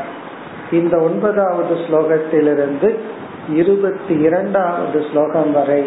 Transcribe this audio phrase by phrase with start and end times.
[0.70, 2.90] இந்த ஒன்பதாவது ஸ்லோகத்திலிருந்து
[3.50, 5.84] இருபத்தி இரண்டாவது ஸ்லோகம் வரை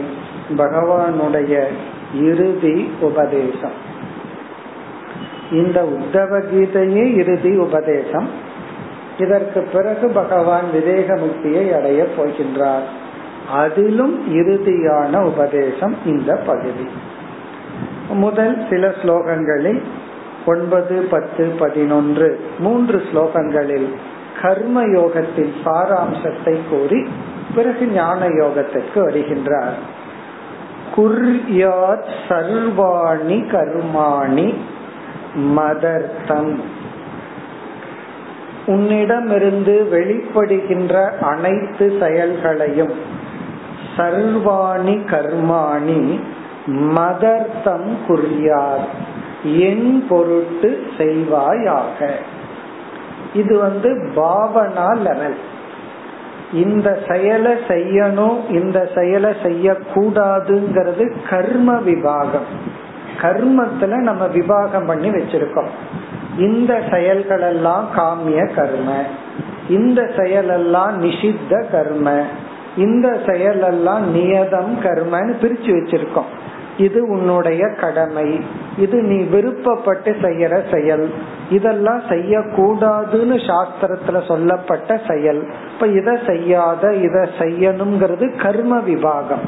[0.50, 1.64] பகவானுடைய
[2.22, 3.94] இறுதி உபதேசம்.
[5.52, 8.30] இந்த உத்தவ கீதையே இறுதி உபதேசம்.
[9.18, 12.86] இதற்கு பிறகு பகவான் விவேக முக்தியை அடைய போகின்றார்.
[13.52, 16.90] அதிலும் இறுதியான உபதேசம் இந்த பகுதி.
[18.10, 19.82] முதல் சில ஸ்லோகங்களில்
[20.46, 23.94] ஒன்பது பத்து பதினொன்று மூன்று ஸ்லோகங்களில்
[24.42, 27.08] கர்ம யோகத்தின் சாராம்சத்தை கூறி
[27.56, 30.04] பிறகு ஞான யோகத்திற்கு வருகின்றார்.
[30.96, 34.54] குர்யாத் சர்வாணி கர்மாணி
[35.36, 36.54] மதர்த்தம்.
[38.66, 42.94] உன்னிடமிருந்து வெளிப்படுகின்ற அனைத்து செயல்களையும்
[43.98, 46.20] சர்வாணி கர்மாணி
[46.68, 48.86] மதர்த்தம் குறியார்
[49.44, 52.10] என் பொருட்டு செய்வாயாக.
[53.34, 55.38] இது வந்து பாவனா லெவல்
[56.54, 62.48] இந்த செயலை செய்யணும் இந்த செயலை செய்யக்கூடாதுங்கிறது கர்ம விபாகம்.
[63.22, 65.68] கர்மத்துல நம்ம விபாகம் பண்ணி வச்சிருக்கோம்.
[66.38, 69.04] இந்த செயல்கள் எல்லாம் காமிய கர்ம.
[69.70, 72.22] இந்த செயலெல்லாம் நிஷித்த கர்ம.
[72.78, 76.45] இந்த செயலெல்லாம் நியதம் கர்மன்னு பிரிச்சு வச்சிருக்கோம்.
[76.78, 78.40] இது உன்னுடைய கடமை.
[78.78, 81.14] இது நீ விருப்பப்பட்டு செய்யற செயல்.
[81.50, 85.48] இதெல்லாம் செய்யக்கூடாதுன்னு சாஸ்திரத்துல சொல்லப்பட்ட செயல்.
[85.74, 89.46] இப்ப இத செய்யாத இத செய்யணுங்கிறது கர்ம விபாகம்.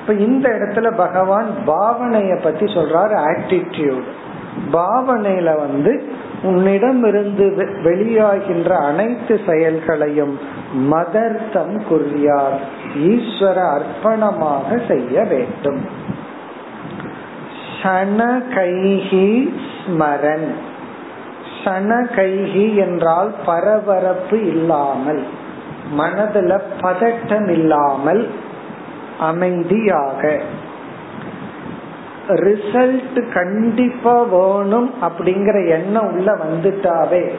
[0.00, 4.06] இப்ப இந்த இடத்துல பகவான் பாவனைய பத்தி சொல்றாரு ஆட்டிடியூட்
[4.72, 6.04] பாவனையில வந்து
[6.42, 7.44] உன்னிடம் இருந்து
[7.84, 10.38] வெளியாகின்ற அனைத்து செயல்களையும்
[10.74, 12.58] மதர்த்தம் குறியார்
[12.98, 16.04] ஈஸ்வர அர்ப்பணமாக செய்ய வேண்டும்.
[17.82, 20.50] சனகைஹி ஸ்மரன்.
[21.64, 25.22] சனகைஹி என்றால் பரபரப்பு இல்லாமல்
[25.98, 28.28] மனதுல பதட்டம் இல்லாமல்
[29.18, 30.40] அமைதியாக.
[32.28, 37.30] ரிசல்ட் கண்டிப்பா வேணும் அப்படிங்கிற எண்ணம் உள்ள வந்துட்டாவே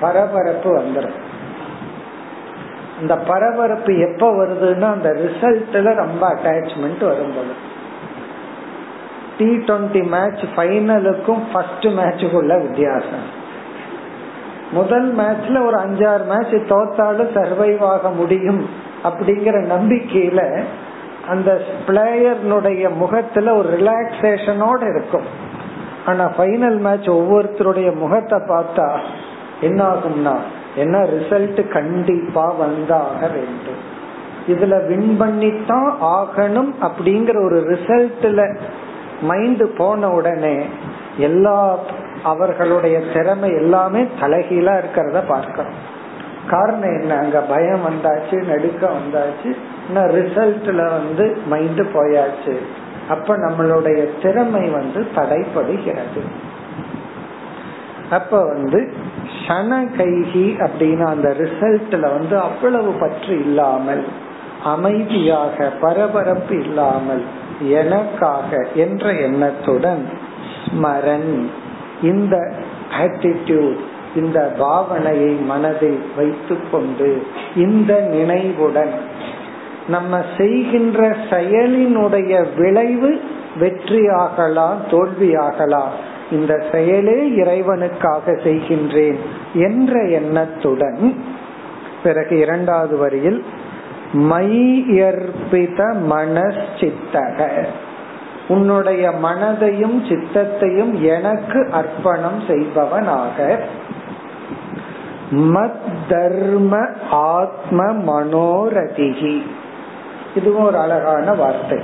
[0.00, 1.18] பரபரப்பு வந்துடும்
[3.00, 7.67] இந்த பரபரப்பு எப்ப வருதுன்னா அந்த ரிசல்ட்ல ரொம்ப அட்டாச்மெண்ட் வரும்போது
[9.38, 13.26] டி டுவெண்டி மேட்ச் ஃபைனலுக்கும் ஃபர்ஸ்ட் மேட்சுக்குள்ள வித்தியாசம்.
[14.72, 18.68] முதல் மேட்ச்ல ஒரு அஞ்சாறு மேட்ச் தோத்தாலும் சர்வைவ் ஆக முடியும்
[19.04, 20.42] அப்படிங்கிற நம்பிக்கையில
[21.28, 25.26] அந்த பிளேயர்னுடைய முகத்துல ஒரு ரிலாக்ஸேஷனோட இருக்கும்.
[26.06, 28.98] ஆனா ஃபைனல் மேட்ச் ஒவ்வொருத்தருடைய முகத்தை பார்த்தா
[29.60, 30.34] என்ன ஆகும்னா
[30.74, 33.80] என்ன ரிசல்ட் கண்டிப்பா வந்தாக வேண்டும்.
[34.48, 38.42] இதுல வின் பண்ணித்தான் ஆகணும் அப்படிங்கிற ஒரு ரிசல்ட்ல
[39.22, 40.66] மைண்ட் போன உடனே
[41.18, 41.78] எல்லா
[42.22, 45.96] அவர்களுடைய திறமை எல்லாமே தலைகீழா இருக்கிறத பார்க்கிறோம்
[46.48, 47.16] காரணம் என்ன?
[47.16, 49.56] அங்க பயம் வந்தாச்சு நடுக்கம் வந்தாச்சு
[49.94, 52.58] ரிசல்ட்ல வந்து மைண்ட் போயாச்சு.
[53.08, 56.22] அப்ப நம்மளுடைய திறமை வந்து தடைப்படுகிறது.
[58.10, 58.92] அப்ப வந்து
[59.46, 64.04] சன கைகி அப்படின்னா அந்த ரிசல்ட்ல வந்து அவ்வளவு பற்று இல்லாமல்
[64.64, 67.24] அமைதியாக பரபரப்பு இல்லாமல்
[67.60, 70.08] எனக்காக என்ற எண்ணத்துடன்
[70.66, 71.50] ஸ்மரன்
[72.02, 72.52] இந்த
[73.02, 73.76] ஆட்டிடியூட்
[74.16, 77.26] இந்த பாவனையை மனதில் வைத்துக்கொண்டு
[77.56, 78.90] இந்த நினைவுடன்
[79.88, 83.20] நம்ம செய்கின்ற செயலினுடைய விளைவு
[83.60, 85.88] வெற்றியாகலாம் தோல்வியாகலாம்.
[86.30, 89.18] இந்த செயலே இறைவனுக்காக செய்கின்றேன்
[89.54, 91.22] என்ற எண்ணத்துடன்
[92.02, 93.44] பிறகு இரண்டாவது வரியில்
[94.12, 97.66] மையர்பித மனசித்தக
[98.48, 103.60] உன்னுடைய மனதையும் சித்தத்தையும் எனக்கு அர்ப்பணம் செய்பவனாக.
[105.30, 109.42] மத் தர்ம ஆத்ம மனோரதிகி
[110.34, 111.82] இதுவும் ஒரு அழகான வார்த்தை.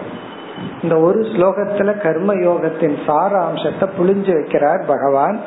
[0.83, 5.41] இந்த ஒரு ஸ்லோகத்துல கர்ம யோகத்தின் சாராம்சத்தை புளிஞ்சு வைக்கிறார் பகவான்.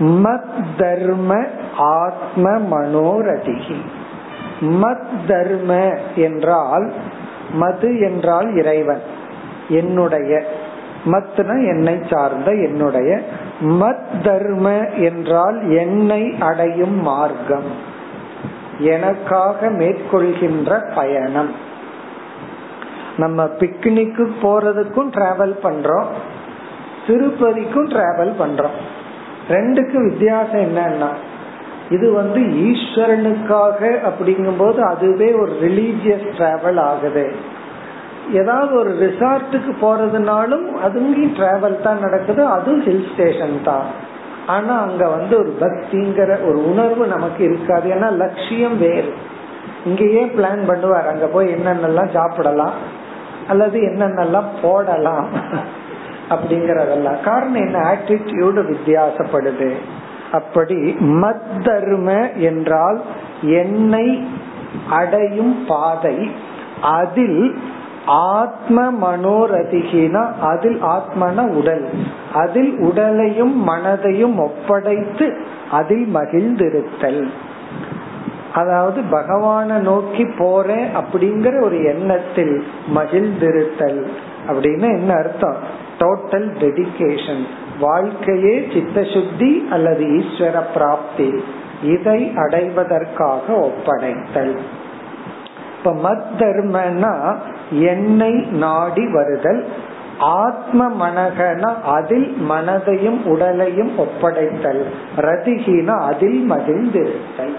[0.00, 1.44] மத் தர்ம
[1.76, 3.76] ஆத்ம மனோரதிகி
[4.60, 6.92] மத் தர்ம என்றால்
[7.52, 9.02] மது என்றால் இறைவன்
[9.68, 10.42] என்னுடைய.
[11.04, 13.20] மத்ன என்னை சார்ந்த என்னுடைய.
[13.60, 17.94] மத் தர்ம என்றால் என்னை அடையும் மார்க்கம்.
[18.78, 21.54] எனக்காக மேற்கொள்கின்ற பயணம்.
[23.16, 26.06] நம்ம பிக்னிக்கு போறதுக்கும் டிராவல் பண்றோம்.
[27.06, 28.76] திருப்பதிக்கும் டிராவல் பண்றோம்.
[29.48, 31.08] ரெண்டுக்கு வித்தியாசம் என்னன்னா
[31.90, 37.26] இது வந்து ஈஸ்வரனுக்காக அப்படிங்கும் போது அதுவே ஒரு ரிலீஜியஸ் டிராவல் ஆகுது.
[38.32, 43.86] ஏதாவது ஒரு ரிசார்ட்டுக்கு போறதுனாலும் அதுங்கயும் டிராவல் தான் நடக்குது அதுவும் ஹில் ஸ்டேஷன் தான்.
[44.46, 47.86] ஆனா அங்க வந்து ஒரு பக்திங்கிற ஒரு உணர்வு நமக்கு இருக்காது.
[47.94, 49.12] ஏன்னா லட்சியம் வேறு.
[49.84, 52.76] இங்கேயே பிளான் பண்ணுவார் அங்க போய் என்னென்னலாம் சாப்பிடலாம்
[53.48, 55.26] அல்லது என்னென்னலாம் போடலாம்
[56.30, 57.20] அப்படிங்கறதெல்லாம்.
[57.20, 57.78] காரணம் என்ன?
[57.92, 59.70] ஆட்டிடியூடு வித்தியாசப்படுது.
[60.32, 63.00] அப்படி மத்தர்ம என்றால்
[63.40, 64.28] என்னை
[64.90, 66.30] அடையும் பாதை.
[66.82, 67.58] அதில்
[68.06, 71.88] ஆத்ம மனோரதிகினா அதில் ஆத்மன உடல்.
[72.34, 75.36] அதில் உடலையும் மனதையும் ஒப்படைத்து
[75.70, 77.26] அதில் மகிழ்ந்திருத்தல்.
[78.54, 84.06] அதாவது பகவான நோக்கி போறேன் அப்படிங்கிற ஒரு எண்ணத்தில் மகிழ்ந்திருத்தல்
[84.48, 85.56] அப்படின்னு என்ன அர்த்தம்?
[85.98, 87.46] டோட்டல் டெடிகேஷன்
[87.80, 91.44] வாழ்க்கையே சித்த சுத்தி அல்லது ஈஸ்வர பிராப்தி
[91.82, 94.58] இதை அடைவதற்காக ஒப்படைத்தல்.
[95.78, 97.36] இப்ப மத் தர்மனா
[97.70, 99.64] என்னை நாடி வருதல்.
[100.18, 104.84] ஆத்ம மனகன அதில் மனதையும் உடலையும் ஒப்படைத்தல்.
[105.16, 107.54] ரதிகின அதில் மகிழ்ந்திருத்தல்.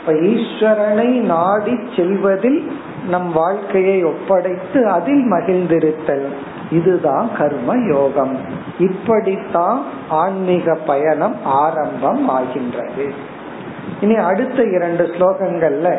[0.00, 2.72] இப்ப ஈஸ்வரனை நாடி செல்வதில்
[3.08, 6.26] நம் வாழ்க்கையை ஒப்படைத்து அதில் மகிழ்ந்திருத்தல்.
[6.74, 8.38] இதுதான் கர்ம யோகம்
[8.78, 13.06] இப்படித்தான் ஆன்மீக பயணம் ஆரம்பம் ஆகின்றது
[14.00, 15.98] இனி அடுத்த இரண்டு ஸ்லோகங்கள்ல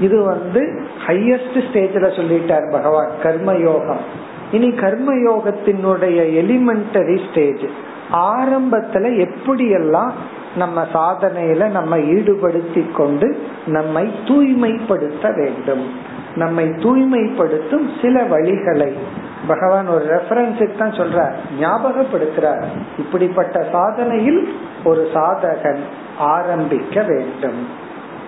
[0.00, 4.04] இது வந்து ஹையஸ்ட் ஸ்டேஜ்ல சொல்லிட்டார் பகவான் கர்ம யோகம்
[4.52, 7.64] இனி கர்ம யோகத்தினுடைய எலிமெண்டரி ஸ்டேஜ்
[8.12, 10.10] ஆரம்பத்துல எப்படியெல்லாம்
[10.56, 13.28] நம்ம சாதனையில நம்ம ஈடுபடுத்தி கொண்டு
[13.66, 15.84] நம்மை தூய்மைப்படுத்த வேண்டும்.
[16.34, 18.92] நம்மை தூய்மைப்படுத்தும் சில வழிகளை
[19.46, 22.64] பகவான் ஒரு ரெஃபரன்ஸுக்கு தான் சொல்ற ஞாபகப்படுத்துற
[22.98, 24.48] இப்படிப்பட்ட சாதனையில்
[24.84, 25.80] ஒரு சாதகன்
[26.18, 27.68] ஆரம்பிக்க வேண்டும்.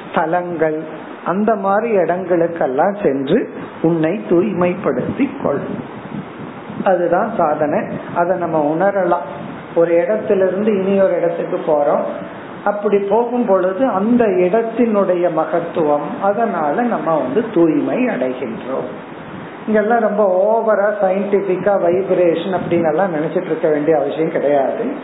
[0.05, 0.79] ஸ்தலங்கள்
[1.25, 3.49] அந்த மாதிரி இடங்களுக்கெல்லாம் சென்று
[3.81, 5.59] உன்னை தூய்மைப்படுத்தி கொள்.
[6.83, 7.79] அதுதான் சாதனை.
[8.15, 9.27] அதை நம்ம உணரலாம்.
[9.75, 12.01] ஒரு இடத்திலிருந்து இனி ஒரு இடத்துக்கு போறோம்.
[12.63, 18.89] அப்படி போகும் பொழுது அந்த இடத்தினுடைய மகத்துவம் அதனால நம்ம வந்து தூய்மை அடைகின்றோம்.
[19.67, 24.95] இங்கெல்லாம் ரொம்ப ஓவரா சயின்டிபிக்கா வைப்ரேஷன் அப்படின்னு எல்லாம் நினைச்சிட்டு இருக்க வேண்டிய அவசியம் கிடையாது.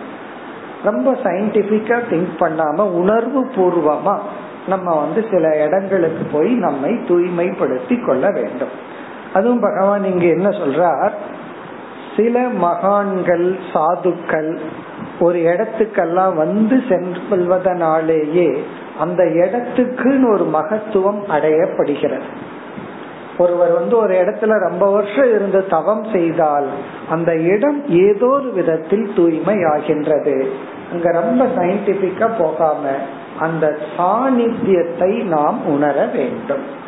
[0.83, 4.19] ரொம்ப சயின்டிபிக்கா திங்க் பண்ணாம உணர்வு பூர்வமா
[4.67, 8.85] நம்ம வந்து சில இடங்களுக்கு போய் நம்மை தூய்மைப்படுத்தி கொள்ள வேண்டும்.
[9.33, 11.11] அதுவும் பகவான் இங்க என்ன சொல்றார்?
[12.17, 14.57] சில மகான்கள் சாதுக்கள்
[15.19, 18.57] ஒரு இடத்துக்கெல்லாம் வந்து செல்வதனாலேயே
[18.99, 22.29] அந்த இடத்துக்குன்னு ஒரு மகத்துவம் அடையப்படுகிறது.
[23.37, 26.67] ஒருவர் வந்து ஒரு இடத்துல ரொம்ப வருஷம் இருந்து தவம் செய்தால்
[27.09, 30.51] அந்த இடம் ஏதோ ஒரு விதத்தில் தூய்மை ஆகின்றது
[30.91, 32.87] அங்க ரொம்ப சயின்டிபிக்கா போகாம
[33.39, 36.85] அந்த சாநித்தியத்தை நாம் உணர வேண்டும்.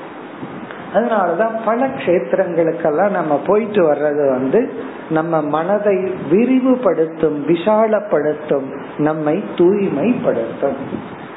[0.93, 4.73] அதனாலதான் பல கஷேத்திரங்களுக்கெல்லாம் நம்ம போயிட்டு வர்றது வந்து
[5.09, 5.95] நம்ம மனதை
[6.31, 10.75] விரிவுபடுத்தும் விஷாலப்படுத்தும் நம்மை தூய்மைப்படுத்தும்.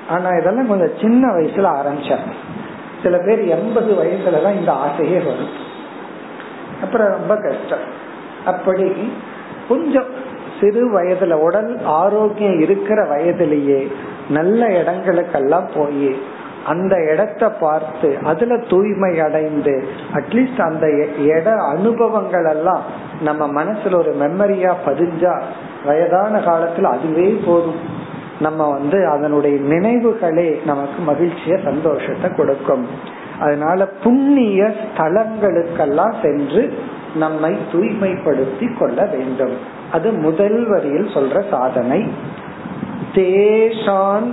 [0.09, 2.33] ஆனா இதெல்லாம் கொஞ்சம் சின்ன வயசுல ஆரம்பிச்சாங்க.
[3.03, 5.71] சில பேர் எண்பது வயசுலதான் இந்த ஆசையே வரும்.
[6.83, 8.01] அப்புறம் ரொம்ப கஷ்டம்.
[8.45, 9.13] அப்படி
[9.69, 10.31] கொஞ்சம்
[10.61, 13.93] சிறு வயதுல உடல் ஆரோக்கியம் இருக்கிற வயதிலேயே
[14.29, 16.17] நல்ல இடங்களுக்கெல்லாம் போய்
[16.67, 22.83] அந்த இடத்த பார்த்து அதுல தூய்மை அடைந்து அட்லீஸ்ட் அந்த இட அனுபவங்கள் எல்லாம்
[23.21, 25.41] நம்ம மனசுல ஒரு மெமரியா பதிஞ்சா
[25.87, 28.01] வயதான காலத்துல அதுவே போதும்.
[28.41, 32.87] நம்ம வந்து அதனுடைய நினைவுகளே நமக்கு மகிழ்ச்சிய சந்தோஷத்தை கொடுக்கும்.
[33.41, 36.79] அதனால புண்ணிய ஸ்தலங்களுக்கெல்லாம் சென்று
[37.15, 39.57] நம்மை தூய்மைப்படுத்தி கொள்ள வேண்டும்.
[39.93, 42.11] அது முதல் வரியில் சொல்ற சாதனை.
[43.15, 44.33] தேஷான்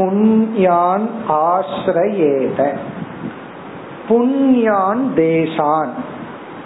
[0.00, 2.76] புண்யான் ஆசிரயேத
[4.08, 5.92] புண்யான் தேசான்.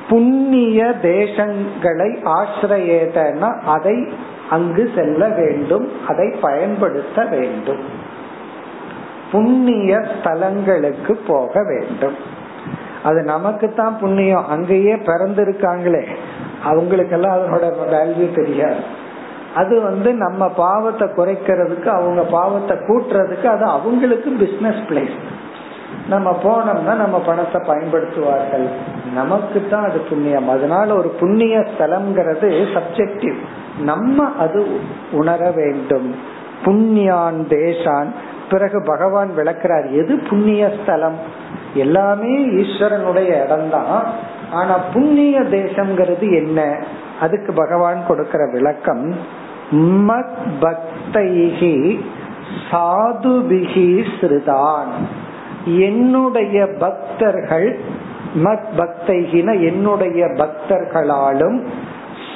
[0.09, 4.09] புண்ணிய தேசங்களை ஆசிரயேதனா அதை
[4.51, 7.83] அங்கு செல்ல வேண்டும் அதை பயன்படுத்த வேண்டும்.
[9.33, 12.17] புண்ணிய ஸ்தலங்களுக்கு போக வேண்டும்.
[13.03, 14.49] அது நமக்கு தான் புண்ணியம்.
[14.49, 16.07] அங்கேயே பிறந்திருக்காங்களே.
[16.65, 19.03] அவங்களுக்கெல்லாம் அதனோட வேல்யூ தெரியாது.
[19.55, 25.17] அது வந்து நம்ம பாவத்தை குறைக்கிறதுக்கு அவங்க பாவத்தை கூட்டுறதுக்கு அது அவங்களுக்கு பிசினஸ் பிளேஸ்
[26.09, 28.67] நம்ம போனோம்னா நம்ம பணத்தை பயன்படுத்துவார்கள்.
[29.15, 30.49] நமக்கு தான் அது புண்ணியம்.
[30.49, 33.37] அதனால ஒரு புண்ணிய ஸ்தலம்ங்கிறது சப்ஜெக்டிவ்
[33.81, 34.81] நம்ம அது
[35.13, 36.15] உணர வேண்டும்.
[36.65, 38.07] புண்ணியான் தேசான்.
[38.51, 41.19] பிறகு பகவான் விளக்கிறார் எது புண்ணிய ஸ்தலம்?
[41.75, 44.05] எல்லாமே ஈஸ்வரனுடைய இடம்தான்.
[44.53, 46.77] ஆனா புண்ணிய தேசம்ங்கிறது என்ன?
[47.21, 49.15] அதுக்கு பகவான் கொடுக்கிற விளக்கம்
[50.09, 51.77] மத் பக்தைகி
[52.71, 54.91] சாதுபிகி ஸ்ருதான்
[55.79, 57.69] என்னுடைய பக்தர்கள்
[58.45, 61.59] மத் பக்தைகின என்னுடைய பக்தர்களாலும்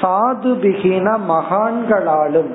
[0.00, 2.50] சாதுபிகின மகான்களாலும்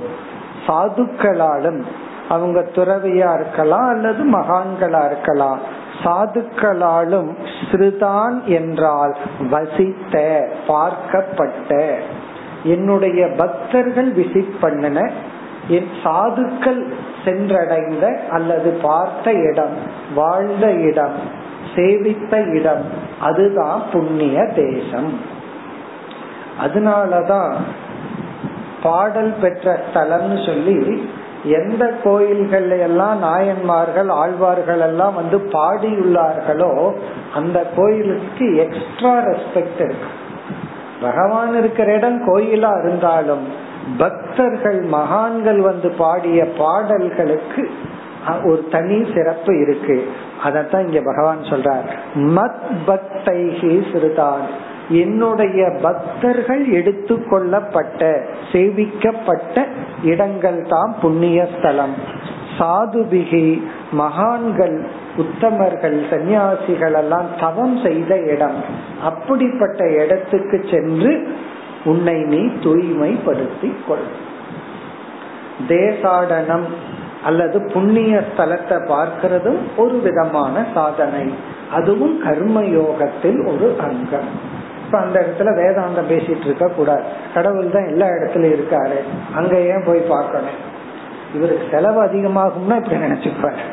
[0.67, 1.81] சாதுக்களாலும்
[2.29, 5.61] அவங்க துறவியா இருக்கலாம் அல்லது மகான்களா இருக்கலாம்
[6.03, 7.29] சாதுக்களாலும்
[7.71, 9.13] ஸ்ருதான் என்றால்
[9.49, 10.15] வசித்த
[10.67, 11.71] பார்க்கப்பட்ட
[12.63, 15.11] என்னுடைய பக்தர்கள் விசிட் பண்ணின
[15.67, 16.93] என் சாதுக்கள்
[17.25, 19.75] சென்றடைந்த அல்லது பார்த்த இடம்
[20.15, 21.13] வாழ்ந்த இடம்
[21.75, 22.83] சேவித்த இடம்
[23.21, 25.19] அதுதான் புண்ணிய தேசம்.
[26.61, 27.53] அதனாலதான்
[28.83, 31.07] பாடல் பெற்ற ஸ்தலம்னு சொல்லி
[31.43, 36.91] எந்த கோயில்கள் எல்லாம் நாயன்மார்கள் ஆழ்வார்கள் எல்லாம் வந்து பாடியுள்ளார்களோ
[37.35, 40.09] அந்த கோயிலுக்கு எக்ஸ்ட்ரா ரெஸ்பெக்ட் இருக்கு.
[41.05, 43.45] பகவான் இருக்கிற இடம் கோயிலா இருந்தாலும்
[43.97, 47.63] பக்தர்கள் மகான்கள் வந்து பாடிய பாடல்களுக்கு
[48.43, 49.95] ஒரு தனி சிறப்பு இருக்கு.
[50.43, 51.87] அதத்தான் இங்க பகவான் சொல்றார்.
[52.37, 54.45] மத் பக்தைகி சிறுதான்
[55.01, 58.01] என்னுடைய பக்தர்கள் எடுத்துக்கொள்ளப்பட்ட
[58.51, 59.65] சேவிக்கப்பட்ட
[60.03, 61.95] இடங்கள் தான் புண்ணிய ஸ்தலம்
[62.57, 64.85] சாதுபிகி மகான்கள்
[65.17, 68.59] உத்தமர்கள் சன்னியாசிகள் எல்லாம் தவம் செய்த இடம்.
[69.03, 71.35] அப்படிப்பட்ட இடத்துக்கு சென்று
[71.85, 74.07] உன்னை நீ தூய்மைப்படுத்தி கொள்.
[75.67, 76.67] தேசாடனம்
[77.23, 81.33] அல்லது புண்ணிய ஸ்தலத்தை பார்க்கிறதும் ஒரு விதமான சாதனை.
[81.71, 84.61] அதுவும் கர்மயோகத்தில் ஒரு அங்கம்.
[84.85, 87.03] இப்ப அந்த இடத்துல வேதாந்தம் பேசிட்டு இருக்க கூடாது.
[87.33, 88.99] கடவுள் தான் எல்லா இடத்துலயும் இருக்காரு.
[89.35, 90.71] அங்க ஏன் போய் பார்க்கணும்?
[91.35, 93.63] இவருக்கு செலவு அதிகமாகும்னா இப்படி நினைச்சுப்பாரு.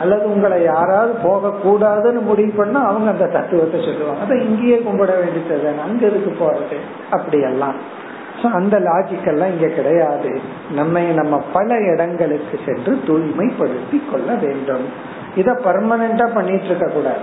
[0.00, 4.22] அல்லது உங்களை யாராவது போக கூடாதுன்னு முடிவு பண்ணா அவங்க அந்த தத்துவத்தை சொல்லுவாங்க.
[4.22, 6.76] அதை இங்கேயே கும்பிட வேண்டியது அங்க இருக்கு போறது?
[7.10, 7.74] அப்படியெல்லாம்.
[8.52, 10.40] அந்த லாஜிக்கெல்லாம் இங்க கிடையாது.
[10.74, 14.84] நம்ம நம்ம பல இடங்களுக்கு சென்று தூய்மைப்படுத்தி கொள்ள வேண்டும்.
[15.36, 17.18] இத பர்மனண்டா பண்ணிட்டு இருக்க கூடாது.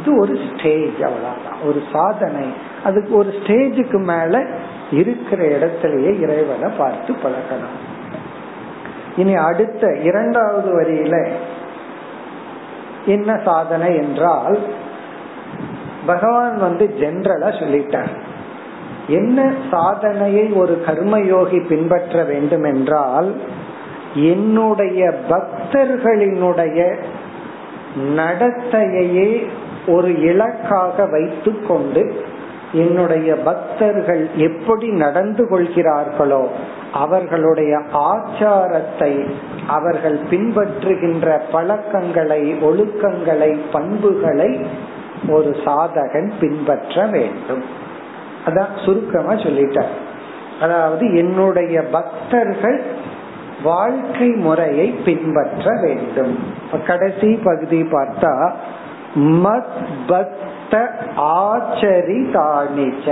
[0.00, 1.60] இது ஒரு ஸ்டேஜ் அவ்வளவுதான்.
[1.64, 2.48] ஒரு சாதனை.
[2.84, 4.46] அதுக்கு ஒரு ஸ்டேஜுக்கு மேல
[4.90, 7.92] இருக்கிற இடத்திலேயே இறைவனை பார்த்து பழகணும்.
[9.16, 11.28] இனி அடுத்த இரண்டாவது வரியில
[13.06, 14.58] என்ன சாதனை என்றால்
[16.06, 18.12] பகவான் வந்து ஜென்ரலா சொல்லிட்டார்.
[19.08, 23.34] என்ன சாதனையை ஒரு கர்மயோகி பின்பற்ற வேண்டும் என்றால்
[24.14, 26.96] என்னுடைய பக்தர்களினுடைய
[28.16, 29.46] நடத்தையே
[29.86, 32.24] ஒரு இலக்காக வைத்துக்கொண்டு
[32.72, 36.48] என்னுடைய பக்தர்கள் எப்படி நடந்து கொள்கிறார்களோ
[36.94, 39.12] அவர்களுடைய ஆச்சாரத்தை
[39.66, 44.66] அவர்கள் பின்பற்றுகின்ற பழக்கங்களை ஒழுக்கங்களை பண்புகளை
[45.28, 47.64] ஒரு சாதகன் பின்பற்ற வேண்டும்.
[48.46, 49.94] அதான் சுருக்கமா சொல்லிட்டார்.
[50.60, 52.82] அதாவது என்னுடைய பக்தர்கள்
[53.62, 56.38] வாழ்க்கை முறையை பின்பற்ற வேண்டும்.
[56.86, 58.52] கடைசி பகுதி பார்த்தா
[59.16, 60.74] மத் பக்த
[61.16, 63.08] ஆச்சரிதானிச்ச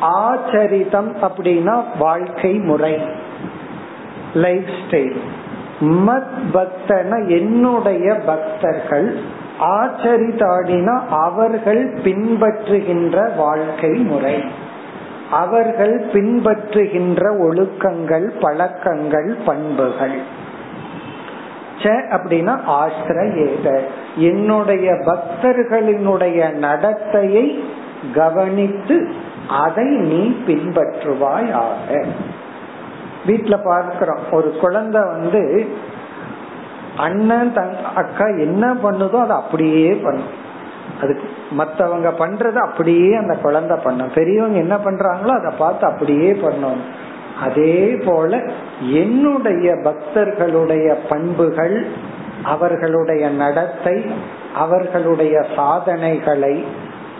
[0.00, 3.00] ஆச்சரிதம் அப்படின்னா வாழ்க்கை முறை.
[4.34, 5.16] லைஃப் ஸ்டைல்
[5.80, 9.20] மத் பக்தன என்னுடைய பக்தர்கள்
[9.60, 14.44] ஆச்சரிதாடினா அவர்கள் பின்பற்றுகின்ற வாழ்க்கை முறை.
[15.30, 20.44] அவர்கள் பின்பற்றுகின்ற ஒழுக்கங்கள் பழக்கங்கள் பண்புகள்.
[21.84, 23.80] அப்படின்னா ஆசிரியேத
[24.16, 27.58] என்னுடைய பக்தர்களினுடைய நடத்தையை
[28.14, 29.12] கவனித்து
[29.48, 32.06] அதை நீ பின்பற்றுவாயாக.
[33.26, 35.66] வீட்டுல பார்க்கிறோம் ஒரு குழந்தை வந்து
[36.96, 40.44] அண்ணன் தங் அக்கா என்ன பண்ணுதோ அதை அப்படியே பண்ணும்.
[41.00, 44.10] அதுக்கு மத்தவங்க பண்றத அப்படியே அந்த குழந்தை பண்ணும்.
[44.14, 46.80] பெரியவங்க என்ன பண்றாங்களோ அதை பார்த்து அப்படியே பண்ணும்.
[47.40, 48.42] அதே போல
[48.80, 51.86] என்னுடைய பக்தர்களுடைய பண்புகள்
[52.42, 54.04] அவர்களுடைய நடத்தை
[54.54, 56.64] அவர்களுடைய சாதனைகளை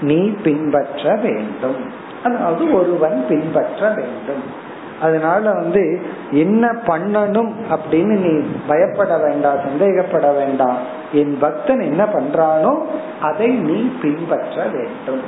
[0.00, 2.04] நீ பின்பற்ற வேண்டும்.
[2.24, 4.64] அதாவது ஒருவன் பின்பற்ற வேண்டும்.
[5.00, 10.76] அதனால வந்து என்ன பண்ணணும் அப்படின்னு நீ பயப்பட வேண்டாம் சந்தேகப்பட வேண்டாம்
[11.12, 12.78] என் பக்தன் என்ன பண்றானோ
[13.20, 15.20] அதை நீ பின்பற்ற வேண்டும்.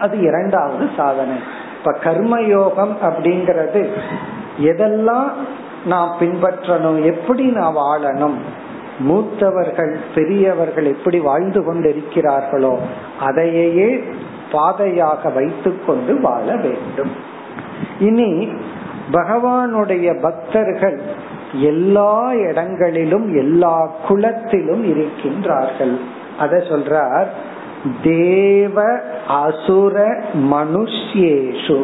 [0.00, 1.36] அது இரண்டாவது சாதனை.
[1.78, 3.86] இப்ப கர்மயோகம் அப்படிங்கறது
[4.60, 5.30] எதெல்லாம்
[5.84, 8.34] நான் பின்பற்றணும் எப்படி நான் வாழணும்
[9.08, 12.78] மூத்தவர்கள் பெரியவர்கள் எப்படி வாழ்ந்து கொண்டிருக்கிறார்களோ
[13.20, 14.04] அதையே
[14.56, 17.12] பாதையாக வைத்துக்கொண்டு வாழ வேண்டும்.
[18.00, 18.30] இனி
[19.12, 20.98] பகவானுடைய பக்தர்கள்
[21.62, 22.14] எல்லா
[22.48, 23.76] இடங்களிலும் எல்லா
[24.08, 25.94] குலத்திலும் இருக்கின்றார்கள்.
[26.38, 27.28] அத சொல்றார்
[28.02, 28.84] தேவ
[29.42, 29.96] அசுர
[30.50, 31.80] மனுஷேஷு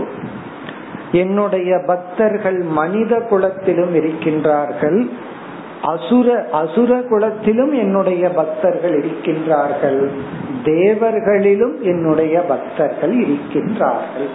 [1.12, 4.98] என்னுடைய பக்தர்கள் மனித குலத்திலும் இருக்கின்றார்கள்.
[5.82, 10.08] அசுர அசுர குலத்திலும் என்னுடைய பக்தர்கள் இருக்கின்றார்கள்.
[10.64, 14.30] தேவர்களிலும் என்னுடைய பக்தர்கள் இருக்கின்றார்கள்.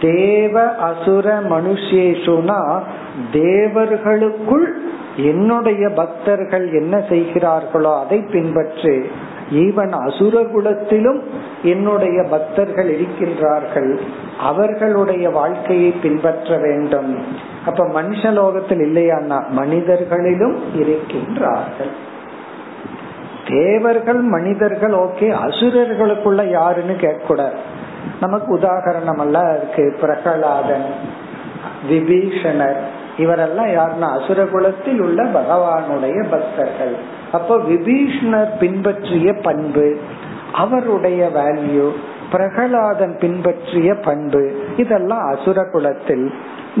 [0.00, 2.80] தேவ அசுர மனுஷேஷுனா
[3.32, 4.74] தேவர்களுக்குள்
[5.16, 9.04] என்னுடைய பக்தர்கள் என்ன செய்கிறார்களோ அதை பின்பற்று.
[9.52, 11.22] ஈவன் அசுர குலத்திலும்
[11.62, 14.00] என்னுடைய பக்தர்கள் இருக்கின்றார்கள்.
[14.44, 17.10] அவர்களுடைய வாழ்க்கையை பின்பற்ற வேண்டும்.
[17.66, 21.92] அப்ப மனுஷலோகத்தில் இல்லையான்னா மனிதர்களிலும் இருக்கின்றார்கள்.
[23.48, 27.58] தேவர்கள் மனிதர்கள் ஓகே அசுரர்களுக்குள்ள யாருன்னு கேட்கக்கூடாது
[28.20, 29.84] நமக்கு உதாகரணம் எல்லாம் இருக்கு.
[30.00, 30.88] பிரகலாதன்
[31.90, 32.80] விபீஷணர்
[33.18, 36.94] இவரெல்லாம் யாருன்னா அசுர குலத்தில் உள்ள பகவானுடைய பக்தர்கள்.
[37.32, 39.86] அப்போ விபீஷணர் பின்பற்றிய பண்பு
[40.52, 41.86] அவருடைய வேல்யூ
[42.34, 44.42] பிரகலாதன் பின்பற்றிய பண்பு
[44.76, 46.26] இதெல்லாம் அசுர குலத்தில்.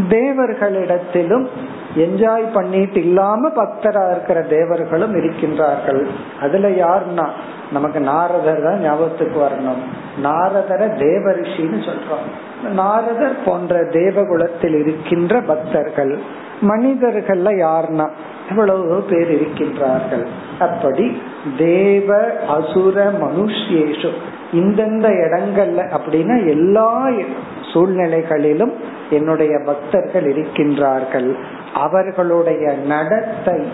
[0.08, 1.46] தேவர்களிடத்திலும்
[1.96, 6.06] என்ஜாய் பண்ணிட்டு இல்லாம பக்தரா இருக்கிற தேவர்களும் இருக்கின்றார்கள்.
[6.40, 7.26] அதுல யாருன்னா
[7.72, 9.82] நமக்கு நாரதர் தான் ஞாபகத்துக்கு வரணும்.
[10.22, 12.26] நாரதர தேவரிஷின்னு சொல்றோம்.
[12.72, 16.18] நாரதர் போன்ற தேவகுலத்தில் இருக்கின்ற பக்தர்கள்
[16.62, 18.08] மனிதர்கள்ல யாருன்னா
[18.48, 20.26] எவ்வளவு பேர் இருக்கின்றார்கள்.
[20.58, 21.22] அப்படி
[21.58, 24.12] தேவ அசுர மனுஷேஷு
[24.54, 27.08] இந்தந்த இடங்கள்ல அப்படின்னா எல்லா
[27.72, 28.72] சூழ்நிலைகளிலும்
[29.10, 31.34] என்னுடைய பக்தர்கள் இருக்கின்றார்கள்.
[31.74, 33.68] அவர்களுடைய நடத்தை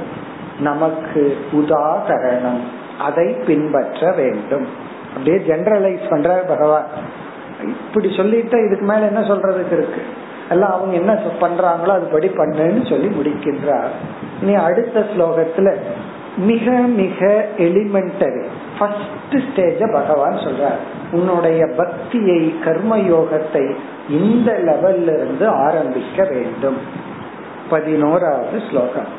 [0.60, 2.60] நமக்கு உதாகரணம்.
[2.98, 4.66] அதை பின்பற்ற வேண்டும்.
[5.16, 6.86] அப்படியே ஜெனரலைஸ் பண்ற பகவான்.
[7.62, 10.02] இப்படி சொல்லிட்டு இதுக்கு மேல என்ன சொல்றதுக்கு இருக்கு?
[10.48, 13.92] எல்லாம் அவங்க என்ன பண்றாங்களோ அதுபடி பண்ணுன்னு சொல்லி முடிக்கின்றார்.
[14.42, 15.74] இனி அடுத்த ஸ்லோகத்துல
[16.36, 18.44] மிக மிக எலிமெண்டரி
[18.79, 20.79] ஃபர்ஸ்ட் ஸ்டேஜ பகவான் சொல்றார்
[21.11, 23.65] உன்னுடைய பக்தியை கர்மயோகத்தை
[24.19, 26.79] இந்த லெவல்ல இருந்து ஆரம்பிக்க வேண்டும்
[27.69, 29.11] பதினோராவது ஸ்லோகம்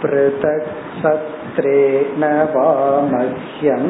[0.00, 0.68] पृथक्
[0.98, 2.68] सत्रेण वा
[3.10, 3.88] मह्यम्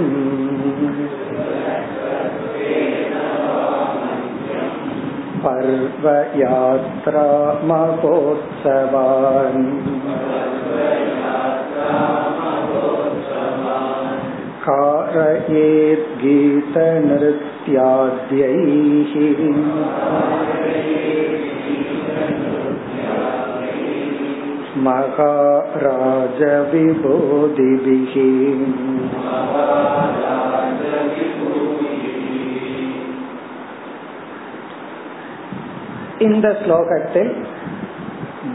[5.42, 7.26] पर्वयात्रा
[7.64, 9.66] महोत्सवान्
[17.68, 19.38] कारयेद्गीतनृत्याद्यैः
[26.88, 28.14] महाराजविबोधिभिः
[36.18, 37.32] இந்த ஸ்லோகத்தில்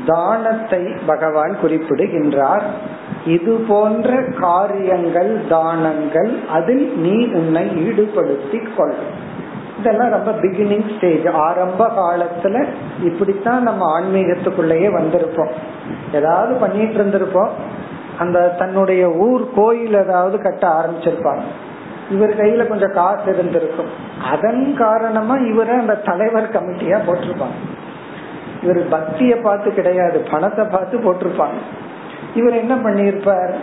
[0.06, 2.66] தானத்தை பகவான் குறிப்பிடுகின்றார்
[3.29, 4.11] இது போன்ற
[4.41, 8.95] காரியங்கள் தானங்கள் அதில் நீ உன்னை ஈடுபடுத்திக் கொள்.
[9.79, 12.67] இதெல்லாம் ரொம்ப பிகினிங் ஸ்டேஜ் ஆரம்ப காலத்துல
[13.03, 15.53] இப்படித்தான் நம்ம ஆன்மீகத்துக்குள்ளேயே வந்திருப்போம்.
[16.13, 17.51] ஏதாவது பண்ணிட்டு இருந்திருப்போம்.
[18.19, 21.45] அந்த தன்னுடைய ஊர் கோயில் ஏதாவது கட்ட ஆரம்பிச்சிருப்பாங்க.
[22.11, 23.91] இவர் கையில கொஞ்சம் காசு இருந்திருக்கும்.
[24.31, 27.59] அதன் காரணமா இவரை அந்த தலைவர் கமிட்டியா போட்டிருப்பாங்க.
[28.63, 31.61] இவர் பக்திய பார்த்து கிடையாது பணத்தை பார்த்து போட்டிருப்பாங்க.
[32.35, 33.55] இவர் என்ன பண்ணிருப்பார்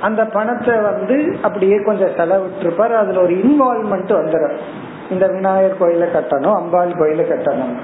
[0.00, 2.96] அந்த பணத்தை வந்து அப்படியே கொஞ்சம் செலவிட்டிருப்பார்.
[2.96, 4.56] அதுல ஒரு இன்வால்மெண்ட் வந்துடும்
[5.10, 7.76] இந்த விநாயகர் கோயில கட்டணும் அம்பாள் கோயில கட்டணும்.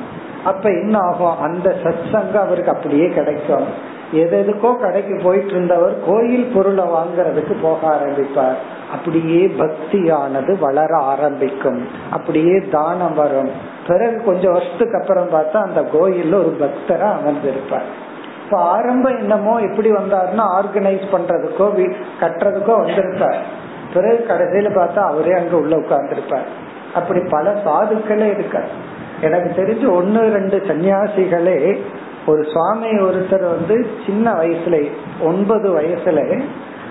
[0.45, 1.41] அப்ப என்ன ஆகும்?
[1.41, 3.65] அந்த சத் சங்கம் அவருக்கு அப்படியே கிடைக்கும்.
[4.13, 8.55] எது எதுக்கோ கடைக்கு போயிட்டு இருந்தவர் கோயில் பொருளை வாங்குறதுக்கு போக ஆரம்பிப்பார்.
[8.93, 11.89] அப்படியே பக்தியானது வளர ஆரம்பிக்கும்.
[12.11, 13.51] அப்படியே தானம் வரும்.
[13.87, 18.11] பிறகு கொஞ்சம் வருஷத்துக்கு அப்புறம் பார்த்தா அந்த கோயில்ல ஒரு பக்தரா அமர்ந்திருப்பார்.
[18.53, 21.67] இப்ப ஆரம்பம் என்னமோ எப்படி வந்தாருன்னா ஆர்கனைஸ் பண்றதுக்கோ
[22.21, 23.39] கட்டுறதுக்கோ வந்திருப்பார்.
[23.95, 26.49] பிறகு கடைசியில பார்த்தா அவரே அங்க உள்ள உட்கார்ந்துருப்பார்.
[26.95, 28.61] அப்படி பல சாதுக்களே இருக்க
[29.21, 31.57] எனக்கு தெரிஞ்சு ஒன்னு ரெண்டு சன்னியாசிகளே
[32.27, 34.81] ஒரு சுவாமி ஒருத்தர் வந்து சின்ன வயசுல
[35.21, 36.21] ஒன்பது வயசுல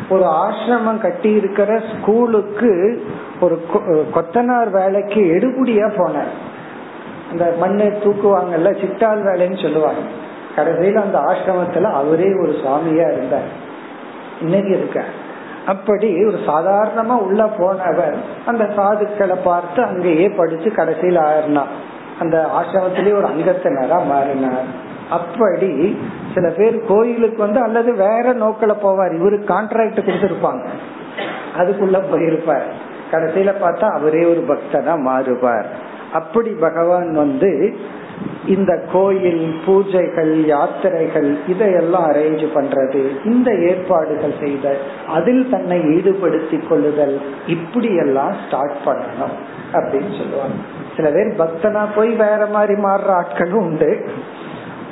[0.10, 2.74] ஒரு ஆசிரமம் கட்டி இருக்கிற ஸ்கூலுக்கு
[3.42, 3.62] ஒரு
[4.18, 6.34] கொத்தனார் வேலைக்கு எடுபடியா போனார்.
[7.32, 10.04] அந்த மண்ணை தூக்குவாங்கல்ல சிட்டால் வேலைன்னு சொல்லுவாங்க.
[10.56, 13.50] கடைசியில அந்த ஆசிரமத்துல அவரே ஒரு சுவாமியா இருந்தார்.
[14.42, 15.04] இன்னைக்கு இருக்க
[15.68, 23.28] அப்படி ஒரு சாதாரணமா உள்ள போனவர் அந்த சாதுக்களை பார்த்து அங்கேயே படிச்சு கடைசியில் ஆயிரனார் அந்த ஆசிரமத்திலேயே ஒரு
[23.28, 24.90] அங்கத்தினரா மாறினார்.
[25.10, 26.00] அப்படி
[26.34, 29.14] சில பேர் கோயிலுக்கு வந்து அல்லது வேற நோக்கில போவார்.
[29.16, 30.68] இவரு கான்ட்ராக்ட் கொடுத்திருப்பாங்க.
[31.58, 32.68] அதுக்குள்ள போயிருப்பார்.
[33.12, 35.66] கடைசியில பார்த்தா அவரே ஒரு பக்தனா மாறுவார்.
[36.14, 37.76] அப்படி பகவான் வந்து
[38.48, 43.26] இந்த கோயில் பூஜைகள் யாத்திரைகள் இதையெல்லாம் அரேஞ்ச் பண்றது.
[43.26, 49.36] இந்த ஏற்பாடுகள் செய்த அதில் தன்னை ஈடுபடுத்தி கொள்ளுதல் இப்படி எல்லாம் ஸ்டார்ட் பண்ணணும்
[49.74, 50.54] அப்படின்னு சொல்லுவாங்க.
[50.96, 54.10] சில பேர் பக்தனா போய் வேற மாதிரி மாறுற ஆட்களும் உண்டு.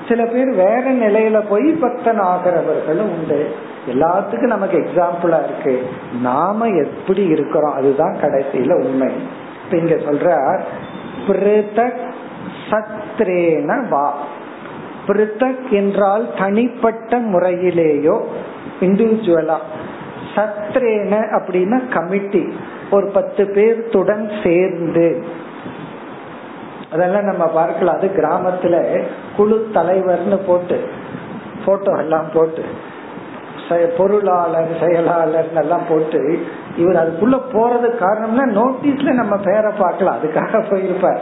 [0.07, 3.55] சில பேர் வேற நிலையில போய் பக்தன் ஆகிறவர்களும் உண்டு.
[3.89, 5.87] எல்லாத்துக்கும் நமக்கு எக்ஸாம்பிளா இருக்கு.
[6.21, 9.13] நாம எப்படி இருக்கிறோம் அதுதான் கடைசியில உண்மை.
[9.63, 10.61] இப்ப இங்க சொல்ற
[12.69, 14.07] சத்ரேன வா.
[15.07, 18.17] பிருத்தக் என்றால் தனிப்பட்ட முறையிலேயோ
[18.87, 19.57] இண்டிவிஜுவலா
[20.35, 22.43] சத்ரேன அப்படின்னா கமிட்டி
[22.95, 25.07] ஒரு பத்து பேர்த்துடன் சேர்ந்து.
[26.93, 27.97] அதெல்லாம் நம்ம பார்க்கலாம்.
[27.97, 28.75] அது கிராமத்துல
[29.37, 30.77] குழு தலைவர்னு போட்டு
[31.65, 32.63] போட்டோ எல்லாம் போட்டு
[33.97, 36.21] பொருளாளர் செயலாளர் எல்லாம் போட்டு
[36.81, 40.17] இவர் அதுக்குள்ள போறது காரணம்னா நோட்டீஸ்ல நம்ம பேரை பார்க்கலாம்.
[40.19, 41.21] அதுக்காக போயிருப்பார்.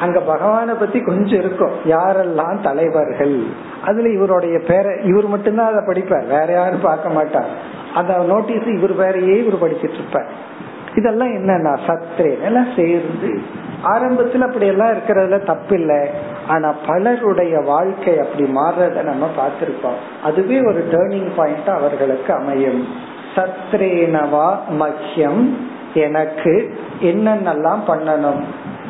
[0.00, 1.72] அங்க பகவான பத்தி கொஞ்சம் இருக்கும்.
[1.84, 3.42] யாரெல்லாம் தலைவர்கள்?
[3.84, 6.26] அதுல இவருடைய பேரை இவர் மட்டும்தான் அதை படிப்பார்.
[6.26, 7.48] வேற யாரும் பார்க்க மாட்டார்.
[7.94, 10.56] அந்த நோட்டீஸ் இவர் பேரையே இவர் படிச்சிட்டு இருப்பார்.
[10.94, 13.40] இதெல்லாம் என்னன்னா சத்ரே எல்லாம் சேர்ந்து
[13.84, 16.08] ஆரம்பத்துல அப்படி எல்லாம் இருக்கிறதுல தப்பு இல்லை
[16.48, 20.24] ஆனா பலருடைய வாழ்க்கை அப்படி மாறுறத நம்ம பார்த்திருக்கோம்.
[20.24, 22.86] அதுவே ஒரு டேர்னிங் பாயிண்ட் அவர்களுக்கு அமையும்.
[23.34, 25.56] சத்ரேனவா மக்கியம்
[25.94, 28.40] எனக்கு என்னென்னலாம் பண்ணணும்?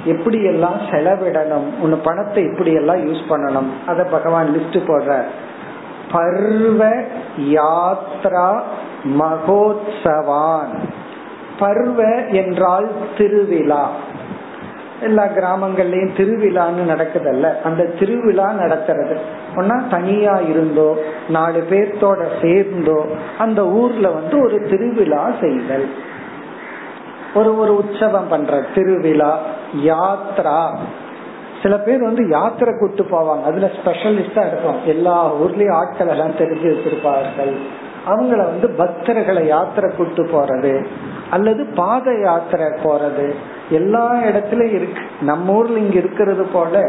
[0.08, 1.68] எப்படி எல்லாம் செலவிடணும்?
[1.80, 3.70] உன் பணத்தை இப்படி எல்லாம் யூஸ் பண்ணணும்?
[3.86, 5.12] அத பகவான் லிஸ்ட் போடுற
[6.12, 6.82] பர்வ
[7.52, 8.50] யாத்ரா
[9.18, 10.74] மகோத்சவான்.
[11.58, 12.00] பர்வ
[12.42, 13.82] என்றால் திருவிழா.
[15.00, 17.46] எல்லா கிராமங்கள்லயும் திருவிழான்னு நடக்குதல்ல.
[17.62, 19.16] அந்த திருவிழா நடத்துறது.
[19.56, 20.88] ஒன்னா தனியா இருந்தோ
[21.28, 22.98] நாலு பேர்த்தோட சேர்ந்தோ
[23.38, 25.86] அந்த ஊர்ல வந்து ஒரு திருவிழா செய்தல்.
[27.34, 29.38] ஒரு ஒரு உற்சவம் பண்ற திருவிழா
[29.84, 30.76] யாத்ரா.
[31.62, 33.42] சில பேர் வந்து யாத்திரை கூட்டு போவாங்க.
[33.42, 37.56] அதுல ஸ்பெஷலிஸ்டா இருக்கும் எல்லா ஊர்லயும் ஆட்கள் எல்லாம் தெரிஞ்சு வச்சிருப்பார்கள்.
[38.08, 40.86] அவங்கள வந்து பக்தர்களை யாத்திரை கூட்டு போறது
[41.30, 43.34] அல்லது பாத யாத்திரை போறது
[43.70, 45.02] எல்லா இடத்துலயும் இருக்கு.
[45.20, 46.84] நம்ம ஊர்ல இங்க இருக்கிறது போல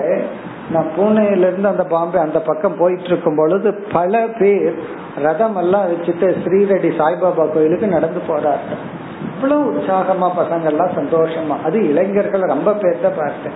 [0.71, 4.79] நான் பூனேல இருந்து அந்த பாம்பே அந்த பக்கம் போயிட்டு இருக்கும் பொழுது பல பேர்
[5.21, 8.97] ரதம் எல்லாம் வச்சுட்டு ஸ்ரீரெடி சாய்பாபா கோயிலுக்கு நடந்து போறார்கள்.
[9.39, 11.55] அவ்வளவு உற்சாகமா பசங்க எல்லாம் சந்தோஷமா.
[11.63, 13.55] அது இளைஞர்கள் ரொம்ப பேர்த்த பார்த்தேன்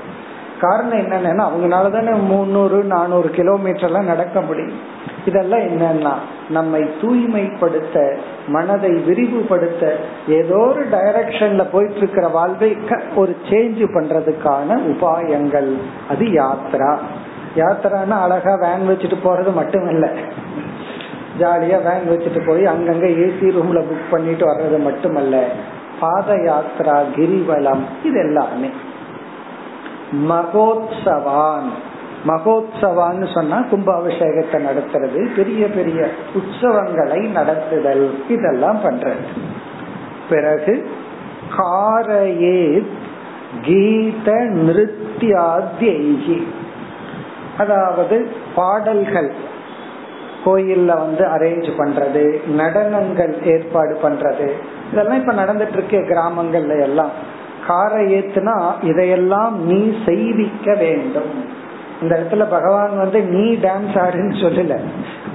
[0.60, 4.78] காரணம் என்னன்னா அவங்களால தானே முந்நூறு நானூறு கிலோமீட்டர் எல்லாம் நடக்க முடியும்.
[5.26, 6.14] இதெல்லாம் என்னன்னா
[6.50, 8.18] நம்மை தூய்மைப்படுத்த
[8.48, 9.84] மனதை விரிவுபடுத்த
[10.28, 12.78] ஏதோ ஒரு டைரக்ஷன்ல போயிட்டு இருக்கிற வாழ்வை
[13.16, 15.72] ஒரு சேஞ்ச் பண்றதுக்கான உபாயங்கள்.
[16.10, 16.94] அது யாத்ரா
[17.56, 20.08] யாத்திரான்னா அழகா வேன் வச்சுட்டு போறது மட்டும் இல்ல
[21.40, 25.38] ஜாலியா வேன் வச்சுட்டு போய் அங்கங்க ஏசி ரூம்ல புக் பண்ணிட்டு வர்றது மட்டுமல்ல.
[26.04, 28.72] பாத யாத்ரா கிரிவலம் இது எல்லாமே
[30.30, 31.70] மகோத்சவான்.
[32.30, 36.02] மகோத்சவான்னு சொன்னா கும்பாபிஷேகத்தை நடத்துறது பெரிய பெரிய
[36.40, 39.24] உற்சவங்களை நடத்துதல் இதெல்லாம் பண்றது.
[40.30, 40.76] பிறகு
[41.58, 42.60] காரையே
[43.66, 44.30] கீத
[44.66, 46.38] நிருத்தியாத்யி
[47.58, 48.18] அதாவது
[48.56, 49.32] பாடல்கள்
[50.46, 52.24] கோயில்ல வந்து அரேஞ்ச் பண்றது
[52.62, 54.48] நடனங்கள் ஏற்பாடு பண்றது
[54.92, 57.10] இதெல்லாம் இப்ப நடந்துட்டு இருக்கு கிராமங்கள்ல எல்லாம்.
[57.68, 61.46] காரை ஏத்துனா இதையெல்லாம் நீ செய்விக்க வேண்டும்.
[62.02, 64.80] இந்த இடத்துல பகவான் வந்து நீ டான்ஸ் ஆடுன்னு சொல்லல.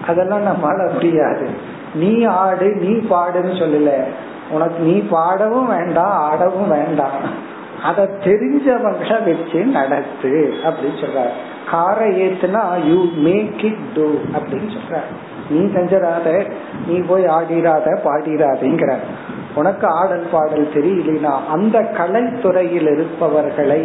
[0.06, 1.48] அதெல்லாம் நம்மால முடியாது.
[1.94, 3.90] நீ ஆடு நீ பாடுன்னு சொல்லல.
[4.50, 7.46] உனக்கு நீ பாடவும் வேண்டாம் ஆடவும் வேண்டாம்
[7.82, 11.30] அத தெரிஞ்சவங்கள வச்சு நடத்து அப்படின்னு சொல்றாரு.
[11.70, 15.00] காரை ஏத்துனா யூ மேக் இட் டூ அப்படின்னு சொல்ற
[15.50, 16.50] நீ செஞ்சிடாத
[16.87, 18.96] நீ போய் ஆடிராத பாடிராதேங்கிற
[19.59, 23.81] உனக்கு ஆடல் பாடல் தெரியலனா அந்த கலைத்துறையில் இருப்பவர்களை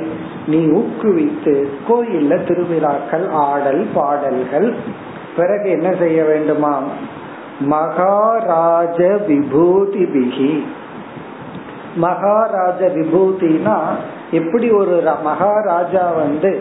[0.48, 1.56] நீ ஊக்குவித்து
[1.88, 4.70] கோயில்ல திருவிழாக்கள் ஆடல் பாடல்கள்.
[5.38, 6.76] பிறகு என்ன செய்ய வேண்டுமா?
[7.60, 10.54] மகாராஜ விபூதி பிகி
[11.96, 13.78] மகாராஜ விபூதினா
[14.32, 16.52] எப்படி ஒரு மகாராஜா வந்து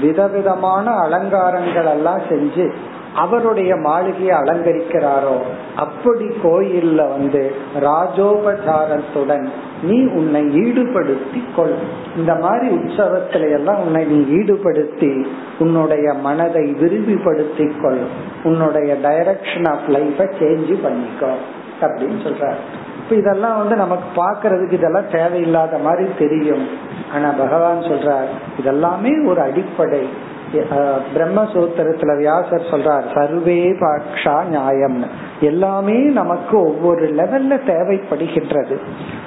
[0.00, 2.66] விதவிதமான அலங்காரங்கள் எல்லாம் செஞ்சு
[3.16, 5.36] அவருடைய மாளிகையை அலங்கரிக்கிறாரோ?
[5.76, 9.48] அப்படி கோயில்ல வந்து ராஜோபசாரத்துடன்
[9.82, 11.74] நீ உன்னை ஈடுபடுத்தி கொள்.
[12.16, 15.26] இந்த மாதிரி உற்சவத்தில எல்லாம் உன்னை நீ ஈடுபடுத்தி
[15.58, 18.00] உன்னுடைய மனதை விரும்பிப்படுத்தி கொள்.
[18.44, 21.32] உன்னுடைய டைரக்ஷன் ஆஃப் லைஃப சேஞ்ச் பண்ணிக்கோ
[21.80, 22.54] அப்படின்னு சொல்ற
[23.02, 26.68] இப்ப இதெல்லாம் வந்து நமக்கு பாக்குறதுக்கு இதெல்லாம் தேவையில்லாத மாதிரி தெரியும்.
[27.14, 28.28] ஆனா பகவான் சொல்றார்
[28.64, 30.30] இதெல்லாமே ஒரு அடிப்படை.
[31.14, 35.04] பிரம்மசூத்திரத்துல வியாசர் சொல்றார் சர்வே பாக்ஷா நியாயம்.
[35.40, 38.76] எல்லாமே நமக்கு ஒவ்வொரு லெவல்ல தேவைப்படுகின்றது.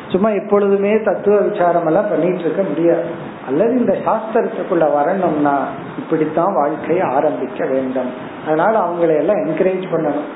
[0.07, 3.03] சும்மா எப்பொழுதுமே தத்துவ விசாரம் எல்லாம் பண்ணிட்டு இருக்க முடியாது.
[3.47, 5.63] அல்லது இந்த சாஸ்திரத்துக்குள்ள வரணும்னா
[5.97, 8.09] இப்படித்தான் வாழ்க்கையை ஆரம்பிக்க வேண்டும்.
[8.45, 10.29] அதனால அவங்களை எல்லாம் என்கரேஜ் பண்ணணும்.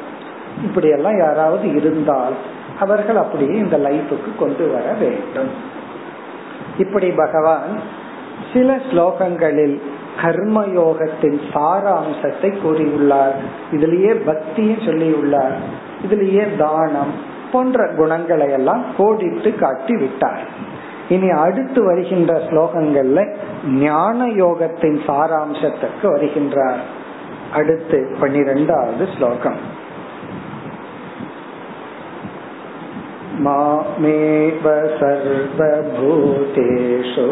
[0.63, 2.33] இப்படி எல்லாம் யாராவது இருந்தால்
[2.79, 5.49] அவர்கள் அப்படியே இந்த லைஃபுக்கு கொண்டு வர வேண்டும்.
[6.77, 7.79] இப்படி பகவான்
[8.53, 9.81] சில ஸ்லோகங்களில்
[10.21, 13.37] கர்மயோகத்தின் சாராம்சத்தை கூறியுள்ளார்.
[13.71, 15.53] இதுலயே பக்தியும் சொல்லியுள்ளார்.
[16.09, 17.13] இதுலயே தானம்
[17.51, 20.41] போன்ற குணங்களை எல்லாம் கோடிட்டு காட்டி விட்டார்
[21.09, 23.33] இனி அடுத்து வருகின்ற ஸ்லோகங்கள்ல
[23.67, 26.81] ஞான யோகத்தின் சாராம்சத்துக்கு வருகின்றார்.
[27.53, 29.77] அடுத்து பன்னிரெண்டாவது ஸ்லோகம்.
[33.39, 37.29] मामेव सर्वभूतेषु।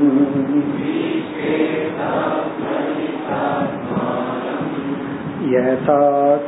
[5.47, 6.01] यथा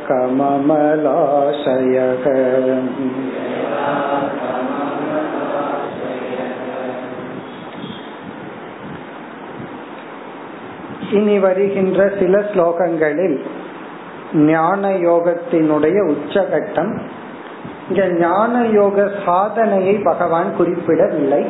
[0.08, 1.66] कममलाशयः
[11.10, 13.36] இனி வருகின்ற சில ஸ்லோகங்களில்
[14.46, 16.92] ஞான யோகத்தினுடைய உச்சகட்டம்
[17.88, 21.42] இங்க ஞான யோக சாதனையை பகவான் குறிப்பிடவில்லை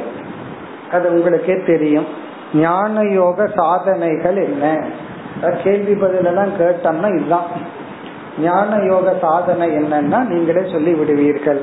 [0.93, 2.09] அது உங்களுக்கே தெரியும்
[2.55, 4.65] ஞான யோக சாதனைகள் என்ன
[5.64, 7.46] கேள்வி பதில் எல்லாம் கேட்டோம்னா இதுதான்.
[8.40, 11.62] ஞான யோக சாதனை என்னன்னா நீங்களே சொல்லி விடுவீர்கள்.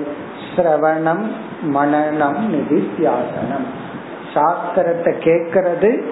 [0.56, 1.26] சிரவணம்
[1.74, 3.66] மனநம் நிதித்தியாசனம்.
[4.34, 6.02] சாஸ்திரத்தை கேட்கறது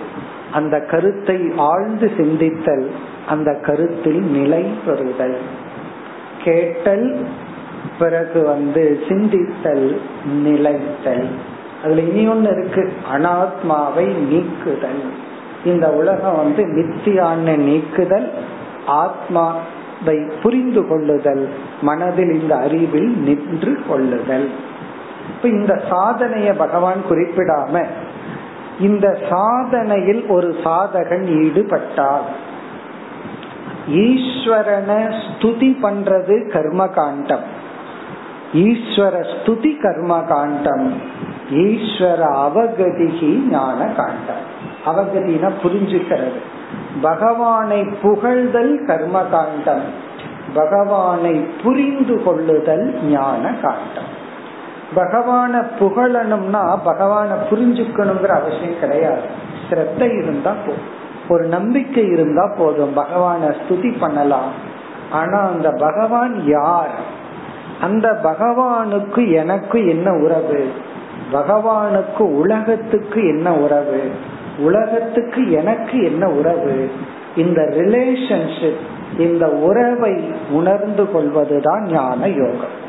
[0.52, 2.90] அந்த கருத்தை ஆழ்ந்து சிந்தித்தல்
[3.28, 5.38] அந்த கருத்தில் நிலை பெறுதல்.
[6.44, 7.26] கேட்டல்
[7.98, 9.96] பிறகு வந்து சிந்தித்தல்
[10.42, 11.28] நிலைத்தல்.
[11.84, 12.92] அதுல இனி ஒன்னு இருக்கு.
[13.14, 15.24] அனாத்மாவை நீக்குதல்.
[15.66, 18.28] இந்த உலகம் வந்து மித்தியான நீக்குதல்
[19.02, 21.44] ஆத்மாவை புரிந்து கொள்ளுதல்
[21.80, 24.48] மனதில் இந்த அறிவில் நின்று கொள்ளுதல்.
[25.28, 27.84] இப்ப இந்த சாதனைய பகவான் குறிப்பிடாம
[28.80, 32.26] இந்த சாதனையில் ஒரு சாதகன் ஈடுபட்டால்
[34.04, 37.46] ஈஸ்வரனை ஸ்துதி பண்றது கர்ம காண்டம்
[38.64, 40.86] ஈஸ்வர ஸ்துதி கர்ம காண்டம்
[41.64, 44.44] ஈஸ்வர அவகதிகி ஞான காண்டம்
[44.86, 46.40] அவகதினா புரிஞ்சுக்கிறது.
[47.00, 49.82] பகவானை புகழ்தல் கர்ம காண்டம்
[50.54, 54.24] பகவானை புரிந்து கொள்ளுதல் ஞான காண்டம்
[54.96, 59.20] பகவான புகழணும்னா பகவான புரிஞ்சுக்கணுங்கிற அவசியம் கிடையாது.
[59.70, 62.96] சிரத்த இருந்தா போதும் ஒரு நம்பிக்கை இருந்தா போதும்.
[62.96, 64.50] பகவான ஸ்துதி பண்ணலாம்.
[65.10, 66.90] ஆனா அந்த பகவான் யார்?
[67.80, 70.72] அந்த பகவானுக்கு எனக்கு என்ன உறவு?
[71.32, 74.10] பகவானுக்கு உலகத்துக்கு என்ன உறவு?
[74.58, 76.90] உலகத்துக்கு எனக்கு என்ன உறவு?
[77.36, 82.84] இந்த ரிலேஷன்ஷிப் இந்த உறவை உணர்ந்து கொள்வதுதான் ஞான யோகம்.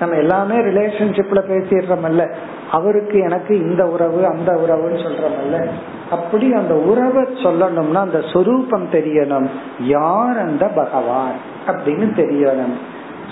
[0.00, 2.34] நம்ம எல்லாமே ரிலேஷன்ஷிப்ல பேசிடுறோம்ல
[2.70, 5.68] அவருக்கு எனக்கு இந்த உறவு அந்த உறவுன்னு சொல்றோம்ல
[6.10, 9.46] அப்படி அந்த உறவை சொல்லணும்னா அந்த சொரூபம் தெரியணும்.
[9.80, 11.32] யார் அந்த பகவான்
[11.66, 12.76] அப்படின்னு தெரியணும்.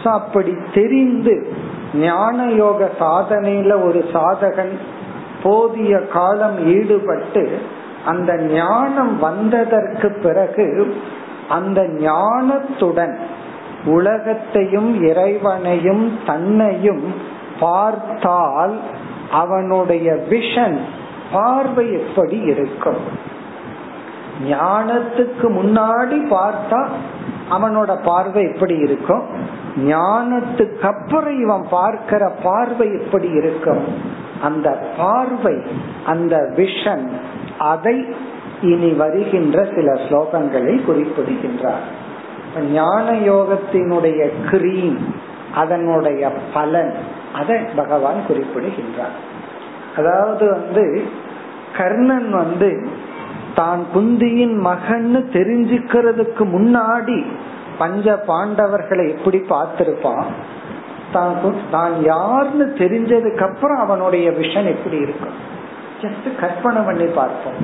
[0.04, 1.52] அப்படி தெரிந்து
[1.94, 4.72] ஞான யோக சாதனையில ஒரு சாதகன்
[5.44, 7.44] போதிய காலம் ஈடுபட்டு
[8.04, 10.66] அந்த ஞானம் வந்ததற்கு பிறகு
[11.48, 13.14] அந்த ஞானத்துடன்
[13.86, 17.04] உலகத்தையும் இறைவனையும் தன்னையும்
[17.60, 18.76] பார்த்தால்
[19.30, 20.78] அவனுடைய விஷன்
[21.32, 23.02] பார்வை எப்படி இருக்கும்?
[24.48, 26.80] ஞானத்துக்கு முன்னாடி பார்த்தா
[27.50, 29.24] அவனோட பார்வை எப்படி இருக்கும்?
[29.76, 33.84] ஞானத்துக்கு அப்புறம் இவன் பார்க்கிற பார்வை எப்படி இருக்கும்?
[34.42, 35.56] அந்த பார்வை
[36.04, 37.08] அந்த விஷன்
[37.58, 38.04] அதை
[38.62, 41.84] இனி வருகின்ற சில ஸ்லோகங்களில் குறிப்பிடுகின்றார்.
[42.72, 44.98] ஞான யோகத்தினுடைய கிரீம்
[45.54, 46.94] அதனுடைய பலன்
[47.32, 49.16] அதை பகவான் குறிப்பிடுகின்றார்.
[49.96, 51.02] அதாவது வந்து
[51.76, 52.88] கர்ணன் வந்து
[53.54, 57.24] தான் குந்தியின் மகன்னு தெரிஞ்சுக்கிறதுக்கு முன்னாடி
[57.78, 60.26] பஞ்ச பாண்டவர்களை எப்படி பார்த்திருப்பான்?
[61.14, 61.34] தான்
[61.70, 65.36] தான் யாருன்னு தெரிஞ்சதுக்கு அப்புறம் அவனுடைய விஷன் எப்படி இருக்கும்?
[66.02, 67.60] ஜஸ்ட் கற்பனை பண்ணி பார்ப்போம்.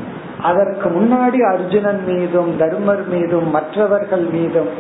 [0.48, 4.70] அதற்கு முன்னாடி அர்ஜுனன் மீதும் தர்மர் மீதும் மற்றவர்கள் மீதும்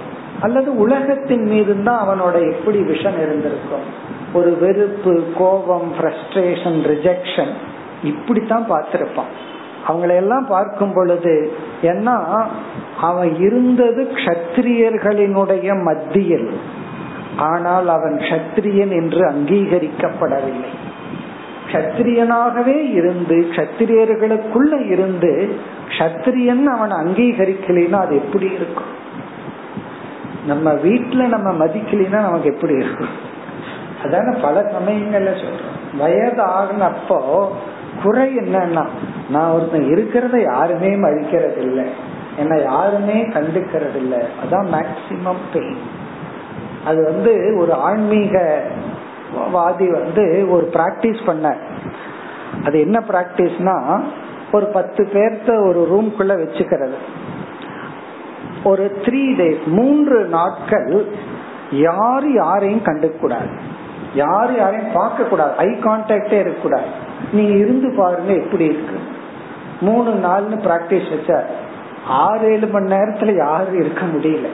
[0.44, 3.86] அல்லது உலகத்தின் மீதும் தான் அவனோட எப்படி விஷன் இருந்திருக்கும்?
[4.38, 7.52] ஒரு வெறுப்பு கோபம் ஃப்ரஸ்ட்ரேஷன் ரிஜெக்ஷன்
[8.02, 9.32] இப்படித்தான் பார்த்திருப்பான்.
[9.88, 11.34] அவங்களையெல்லாம் பார்க்கும் பொழுது
[11.82, 12.16] ஏன்னா
[13.08, 16.48] அவன் இருந்தது கத்திரியர்களினுடைய மத்தியில்.
[17.36, 20.70] ஆனால் அவன் கத்திரியன் என்று அங்கீகரிக்கப்படவில்லை.
[21.72, 25.56] கத்திரியனாகவே இருந்து கத்திரியர்களுக்குள்ள இருந்து
[25.98, 28.98] கத்திரியன் அவன் அங்கீகரிக்கலைன்னா அது எப்படி இருக்கும்?
[30.46, 33.08] நம்ம வீட்டுல நம்ம மதிக்கலைன்னா நமக்கு எப்படி இருக்கும்?
[34.02, 35.98] அதான பல சமயங்கள்ல சொல்றோம்.
[35.98, 37.48] வயது ஆகினப்போ
[38.02, 38.86] குறை என்னன்னா
[39.30, 41.84] நான் ஒருத்தன் இருக்கிறத யாருமே மதிக்கிறது இல்லை
[42.36, 45.78] என்ன யாருமே கண்டுக்கிறது இல்லை அதான் மேக்சிமம் பெயின்
[46.84, 48.62] அது வந்து ஒரு ஆன்மீக
[49.52, 51.56] வாதி வந்து ஒரு பிராக்டிஸ் பண்ண
[52.64, 54.02] அது என்ன பிராக்டிஸ்னா
[54.52, 56.94] ஒரு பத்து பேர்த்த ஒரு ரூம்குள்ள வச்சுக்கிறது.
[58.64, 61.06] ஒரு த்ரீ டேஸ் மூன்று நாட்கள்
[61.70, 63.58] யார் யாரையும் கண்டுக்கூடாது
[64.14, 65.56] யார் யாரையும் பார்க்க கூடாது.
[65.56, 66.88] ஐ கான்டாக்டே இருக்கக்கூடாது
[67.32, 68.98] நீங்க இருந்து பாருங்க எப்படி இருக்கு.
[69.80, 71.44] மூணு நாள்னு பிராக்டிஸ் வச்சார்.
[72.06, 74.48] ஆறு ஏழு மணி நேரத்துல யாரும் இருக்க முடியல.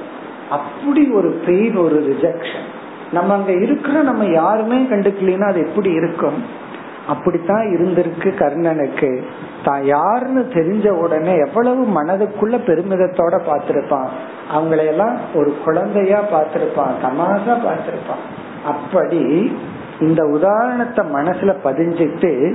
[0.51, 2.67] அப்படி ஒரு பெயின் ஒரு ரிஜெக்ஷன்
[3.13, 6.65] நம்ம அங்க இருக்கிற நம்ம யாருமே கண்டுக்கலாம் அது எப்படி இருக்கும்?
[7.07, 9.23] அப்படித்தான் இருந்திருக்கு கர்ணனுக்கு.
[9.65, 14.09] தான் யாருன்னு தெரிஞ்ச உடனே எவ்வளவு மனதுக்குள்ள பெருமிதத்தோட பார்த்திருப்பான்.
[14.55, 18.25] அவங்களையெல்லாம் ஒரு குழந்தையா பார்த்திருப்பான் தமாசா பார்த்திருப்பான்.
[18.65, 19.53] அப்படி
[20.01, 22.55] இந்த உதாரணத்தை மனசுல பதிஞ்சிட்டு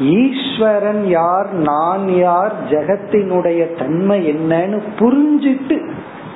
[0.00, 5.90] ஈஸ்வரன் யார் நான் யார் ஜெகத்தினுடைய தன்மை என்னன்னு புரிஞ்சிட்டு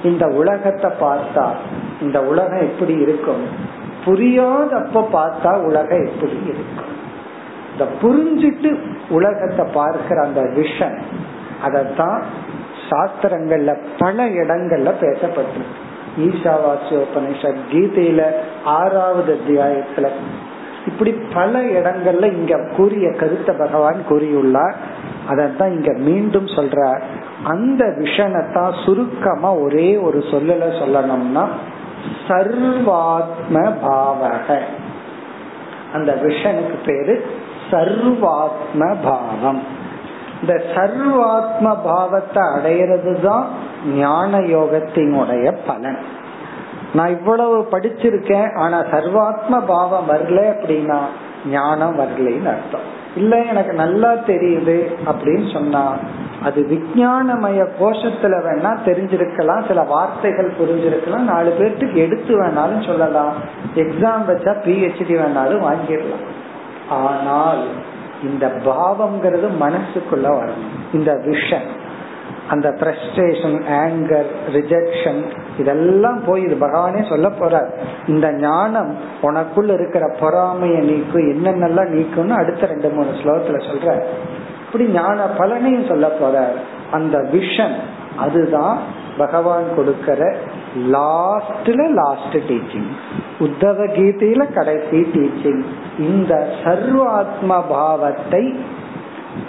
[0.05, 1.49] இந்த உலகத்தை பார்த்தா
[2.01, 3.45] இந்த உலகம் எப்படி இருக்கும்?
[4.05, 6.91] புரியாதப்ப பார்த்தா உலகம் எப்படி இருக்கும்?
[7.73, 11.01] இந்த புரிஞ்சிட்டு உலகத்தை பார்க்கிற அந்த விஷன்
[11.67, 12.23] அதத்தான்
[12.91, 15.81] சாஸ்திரங்கள்ல பல இடங்கள்ல பேசப்பட்டிருக்கு.
[16.19, 18.23] ஈஷாவாசியோபனிஷத் கீதையில
[18.65, 20.09] ஆறாவது அத்தியாயத்துல.
[20.87, 24.75] இப்படி பல இடங்கள்ல இங்க கூறிய கருத்தை பகவான் கூறியுள்ளார்.
[25.31, 27.03] அதான் இங்க மீண்டும் சொல்றார்.
[27.45, 31.49] அந்த விஷனத்தான் சுருக்கமா ஒரே ஒரு சொல்லல சொல்லணும்னா
[32.29, 34.59] சர்வாத்ம பாவக.
[35.93, 37.27] அந்த விஷனுக்கு பேரு
[37.71, 39.63] சர்வாத்ம பாவம்.
[40.41, 43.47] இந்த சர்வாத்ம பாவத்தை அடையிறது தான்
[43.95, 45.99] ஞான யோகத்தினுடைய பலன்.
[46.95, 50.99] நான் இவ்வளவு படிச்சிருக்கேன் ஆனா சர்வாத்ம பாவம் வரல அப்படின்னா
[51.47, 53.01] ஞானம் வரலன்னு அர்த்தம்.
[53.17, 55.95] இல்ல எனக்கு நல்லா தெரியுது அப்படின்னு சொன்னா
[56.45, 63.35] அது விஜயானமய கோஷத்துல வேணா தெரிஞ்சிருக்கலாம் சில வார்த்தைகள் புரிஞ்சிருக்கலாம் நாலு பேர்த்துக்கு எடுத்து வேணாலும் சொல்லலாம்.
[63.75, 66.25] எக்ஸாம் வச்சா பிஹெச்டி வேணாலும் வாங்கிடலாம்.
[67.01, 67.63] ஆனால்
[68.23, 70.75] இந்த பாவம்ங்கிறது மனசுக்குள்ள வரணும்.
[70.93, 71.69] இந்த விஷன்
[72.49, 75.21] அந்த ஃப்ரஸ்ட்ரேஷன் ஆங்கர் ரிஜெக்ஷன்
[75.59, 77.71] இதெல்லாம் போய் இது பகவானே சொல்ல போறார்.
[78.07, 78.91] இந்த ஞானம்
[79.23, 83.97] உனக்குள்ள இருக்கிற பொறாமைய நீக்கும் என்னென்னலாம் நீக்கும்னு அடுத்த ரெண்டு மூணு ஸ்லோகத்துல சொல்ற
[84.73, 86.55] அப்படி ஞான பலனையும் சொல்ல போற
[86.91, 87.75] அந்த விஷன்
[88.17, 88.79] அதுதான்
[89.19, 90.37] பகவான் கொடுக்கிற
[90.79, 92.89] லாஸ்ட்ல லாஸ்ட் டீச்சிங்.
[93.41, 95.63] உத்தவ கீதையில கடைசி டீச்சிங்.
[95.99, 98.65] இந்த சர்வாத்ம பாவத்தை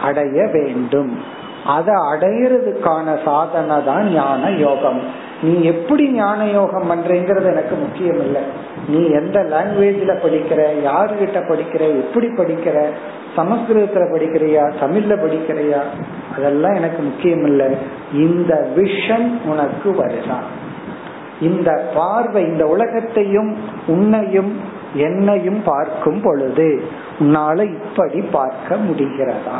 [0.01, 1.19] அடைய வேண்டும்.
[1.65, 5.01] அதை அடையிறதுக்கான சாதனை தான் ஞான யோகம்.
[5.41, 8.41] நீ எப்படி ஞான யோகம் பண்றேங்கிறது எனக்கு முக்கியம் இல்லை
[8.87, 12.89] நீ எந்த லாங்குவேஜ்ல படிக்கிற யாருகிட்ட படிக்கிற எப்படி படிக்கிற
[13.37, 15.81] சமஸ்கிருதத்துல படிக்கிறியா தமிழ்ல படிக்கிறியா
[16.35, 17.77] அதெல்லாம் எனக்கு முக்கியம் இல்லை
[18.13, 20.43] இந்த விஷன் உனக்கு வருதான்.
[21.41, 23.57] இந்த பார்வை இந்த உலகத்தையும்
[23.87, 24.59] உன்னையும்
[24.95, 26.83] என்னையும் பார்க்கும் பொழுது
[27.19, 29.59] உன்னால இப்படி பார்க்க முடிகிறதா?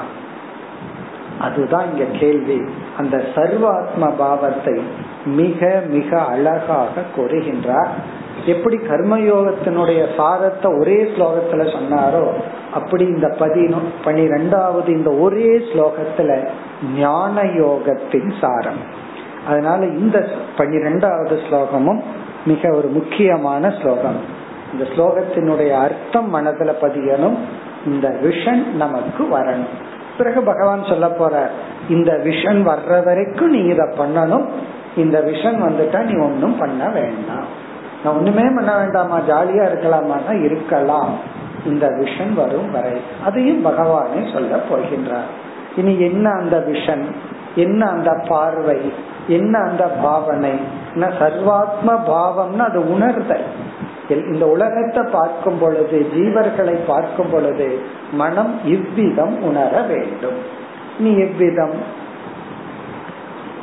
[1.39, 2.61] அதுதான் இங்க கேள்வி.
[2.97, 4.81] அந்த சர்வாத்ம பாவத்தை
[5.25, 7.87] மிக மிக அழகாக கூறுகின்றார்.
[8.45, 12.33] எப்படி கர்மயோகத்தினுடைய சாரத்தை ஒரே ஸ்லோகத்துல சொன்னாரோ
[12.73, 16.47] அப்படி இந்த பதினொ பனிரெண்டாவது இந்த ஒரே ஸ்லோகத்துல
[16.97, 19.01] ஞான யோகத்தின் சாரம்.
[19.47, 22.01] அதனால இந்த பனிரெண்டாவது ஸ்லோகமும்
[22.45, 24.15] மிக ஒரு முக்கியமான ஸ்லோகம்.
[24.71, 27.37] இந்த ஸ்லோகத்தினுடைய அர்த்தம் மனதுல பதியணும்.
[27.85, 29.73] இந்த விஷன் நமக்கு வரணும்.
[30.17, 31.49] பிறகு பகவான் சொல்ல போற
[31.89, 34.45] இந்த விஷன் வர்ற வரைக்கும் நீ இத பண்ணணும்.
[34.95, 37.61] இந்த விஷன் வந்துட்டா நீ ஒன்னும் பண்ண வேண்டாம்.
[38.03, 39.19] நான் ஒண்ணுமே பண்ண வேண்டாமா?
[39.19, 40.43] ஜாலியா இருக்கலாமா?
[40.43, 41.17] இருக்கலாம்.
[41.65, 43.01] இந்த விஷன் வரும் வரை.
[43.25, 45.31] அதையும் பகவானே சொல்ல போகின்றார்.
[45.75, 47.03] இனி என்ன அந்த விஷன்
[47.55, 48.93] என்ன அந்த பார்வை?
[49.27, 50.51] என்ன அந்த பாவனை?
[50.95, 53.45] சர்வாத்ம பாவம்னா அது உணர்தல்.
[54.09, 57.81] இந்த உலகத்தை பார்க்கும் பொழுது ஜீவர்களை பார்க்கும் பொழுது
[58.11, 60.39] மனம் இவ்விதம் உணர வேண்டும்.
[60.99, 62.01] நீ எவ்விதம்?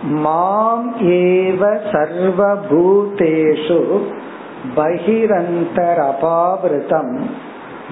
[0.02, 4.08] மாம் ஏவ சர்வபூதேஷு
[4.76, 7.20] பகிரந்தரபாவிருதம்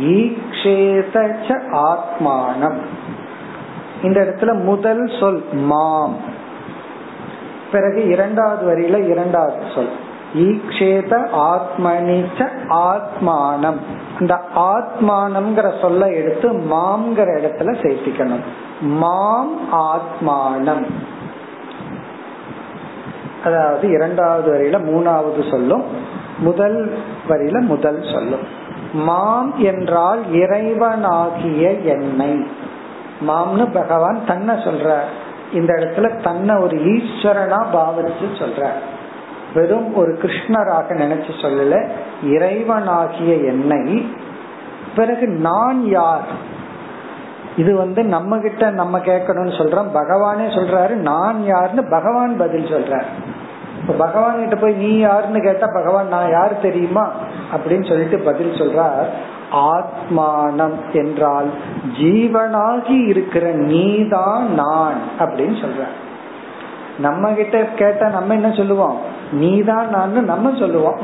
[0.01, 1.33] ஈக்ஷேத
[1.73, 2.77] ஆத்மானம்.
[4.03, 6.17] இந்த இடத்துல முதல் சொல் மாம்.
[7.73, 9.91] பிறகு இரண்டாவது வரியில இரண்டாவது சொல்
[10.35, 13.77] ஈக்ஷேத ஆத்மனிச்ச ஆத்மானம்.
[14.21, 18.41] இந்த ஆத்மானம்ங்கிற சொல்ல எடுத்து மாம்ங்கிற இடத்துல சேர்த்திக்கணும்.
[18.81, 20.87] மாம் ஆத்மானம்.
[23.49, 25.85] அதாவது இரண்டாவது வரியில மூணாவது சொல்லும்
[26.39, 28.45] முதல் வரியில முதல் சொல்லும்.
[28.93, 32.47] மாம் என்றால் இறைவனாகிய என்னை.
[33.29, 34.99] மாம்னு பகவான் தன்னை சொல்ற
[35.53, 38.69] இந்த இடத்துல தன்னை ஒரு ஈஸ்வரனா பாவிச்சு சொல்ற
[39.55, 41.75] வெறும் ஒரு கிருஷ்ணராக நினைச்சு சொல்லல
[42.25, 44.09] இறைவனாகிய என்னை.
[44.97, 46.57] பிறகு நான் யார்?
[47.59, 49.91] இது வந்து நம்ம கிட்ட நம்ம கேட்கணும்னு சொல்றோம்.
[49.95, 53.05] பகவானே சொல்றாரு நான் யாருன்னு பகவான் பதில் சொல்றாரு.
[53.81, 57.11] இப்ப பகவான் கிட்ட போய் நீ யாருன்னு கேட்டா பகவான் நான் யாரு தெரியுமா?
[57.57, 59.07] அப்படின்னு சொல்லிட்டு பதில் சொல்றார்.
[59.53, 61.51] ஆத்மானம் என்றால்
[62.01, 65.87] ஜீவனாகி இருக்கிற நீதான் நான் அப்படின்னு சொல்ற
[66.99, 68.99] நம்ம கிட்ட கேட்டா நம்ம என்ன சொல்லுவோம்?
[69.33, 70.99] நீதான் நான் நம்ம சொல்லுவோம்.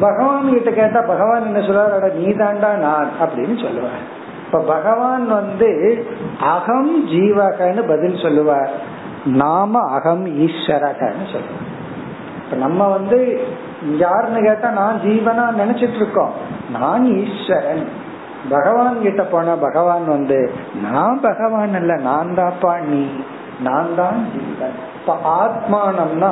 [0.00, 4.14] பகவான் கிட்ட கேட்டா பகவான் என்ன சொல்றாரு நீதான்டா நான் அப்படின்னு சொல்லுவார்.
[4.46, 6.06] இப்ப பகவான் வந்து
[6.40, 8.70] அகம் ஜீவகன்னு பதில் சொல்லுவார்.
[9.24, 11.74] நாம அகம் ஈஸ்வரகன்னு சொல்லுவார்.
[12.44, 13.46] இப்ப நம்ம வந்து
[13.96, 16.30] யாருன்னு கேட்டா நான் ஜீவனா நினைச்சிட்டு இருக்கோம்
[16.80, 17.88] நான் ஈஸ்வரன்.
[18.48, 20.52] பகவான் கிட்ட போனா பகவான் வந்து
[20.90, 23.06] நான் பகவான் அல்ல நான் தாப்பா நீ.
[23.60, 24.76] நான் தான் ஜீவன்.
[25.00, 26.30] இப்ப ஆத்மானம்னா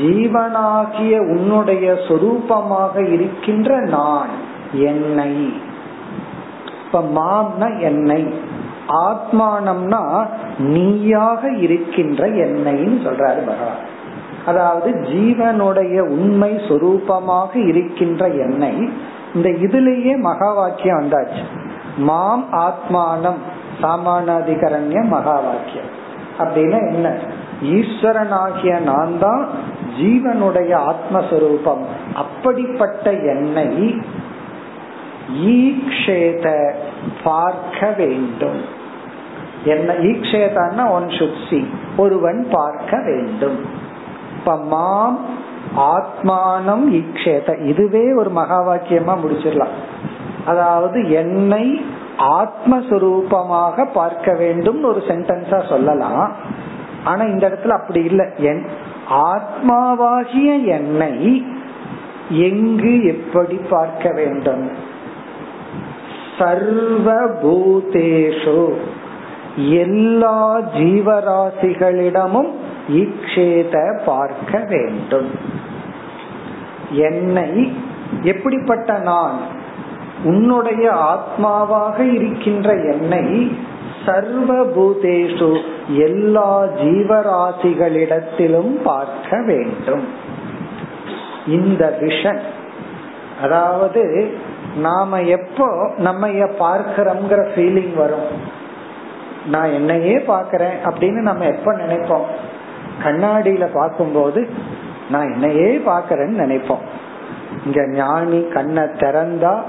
[0.00, 4.28] ஜீவனாகிய உன்னுடைய சொரூபமாக இருக்கின்ற நான்
[4.72, 5.52] என்னை.
[6.92, 8.34] இப்ப மாம்னா என்னை.
[8.88, 10.26] ஆத்மானம்னா
[10.58, 13.90] நீயாக இருக்கின்ற என்னைன்னு சொல்றாரு பகவான்.
[14.46, 18.88] அதாவது ஜீவனுடைய உண்மை சொரூபமாக இருக்கின்ற என்னை.
[19.34, 21.42] இந்த இதுலேயே மகா வாக்கியம் வந்தாச்சு.
[21.96, 23.40] மாம் ஆத்மானம்
[23.82, 25.90] சாமானாதிகரண்ய மகா வாக்கியம்.
[26.38, 27.16] அப்படின்னா என்ன?
[27.62, 29.48] ஈஸ்வரனாகிய நான் தான்
[30.00, 31.84] ஜீவனுடைய ஆத்மஸ்வரூபம்.
[32.14, 33.94] அப்படிப்பட்ட என்னை
[35.30, 36.74] ஈக்ஷேத
[37.24, 38.60] பார்க்க வேண்டும்
[39.64, 41.66] என்ன ஈக்ஷேதான்னா ஒன் சுட் சி
[41.96, 43.80] ஒருவன் பார்க்க வேண்டும்
[44.38, 45.40] இப்ப மாம்
[45.76, 47.66] ஆத்மானம் ஈக்ஷேத.
[47.66, 49.76] இதுவே ஒரு மகா வாக்கியமா முடிச்சிடலாம்.
[50.46, 51.84] அதாவது என்னை
[52.18, 56.32] ஆத்மஸ்வரூபமாக பார்க்க வேண்டும் ஒரு சென்டென்ஸா சொல்லலாம்.
[57.04, 58.26] ஆனா இந்த இடத்துல அப்படி இல்லை.
[58.36, 58.64] என்
[59.08, 61.46] ஆத்மாவாகிய என்னை
[62.28, 64.90] எங்கு எப்படி பார்க்க வேண்டும்?
[66.42, 68.74] சர்வபூதேஷு.
[69.56, 72.50] எல்லா ஜீவராசிகளிடமும்
[72.88, 75.30] ஈக்ஷேத பார்க்க வேண்டும்.
[76.90, 77.72] என்னை
[78.22, 79.38] எப்படிப்பட்ட நான்?
[80.24, 83.56] உன்னுடைய ஆத்மாவாக இருக்கின்ற என்னை
[84.06, 90.02] சர்வபூதேஷு எல்லா ஜீவராசிகளிடத்திலும் பார்க்க வேண்டும்.
[91.46, 92.40] இந்த விஷன்
[93.42, 94.34] அதாவது
[94.76, 98.60] நாம எப்போ நம்ம பார்க்கிறோம்ங்கிற ஃபீலிங் வரும்.
[99.46, 102.24] நான் என்னையே பாக்கிறேன் அப்படின்னு நம்ம எப்ப நினைப்போம்?
[103.02, 104.48] கண்ணாடியில பார்க்கும்போது
[105.10, 106.84] நான் என்னையே பாக்கிறேன்னு நினைப்போம்.
[107.64, 109.62] இங்க ஞானி கண்ணை திறந்தா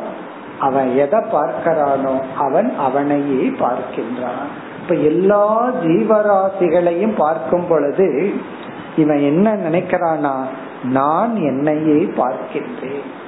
[0.59, 4.45] அவன் எதை பார்க்கிறானோ அவன் அவனையே பார்க்கின்றான்.
[4.81, 8.33] இப்ப எல்லா ஜீவராசிகளையும் பார்க்கும் பொழுது
[8.95, 10.35] இவன் என்ன நினைக்கிறானா
[10.83, 13.21] நான் என்னையே பார்க்கின்றேன்.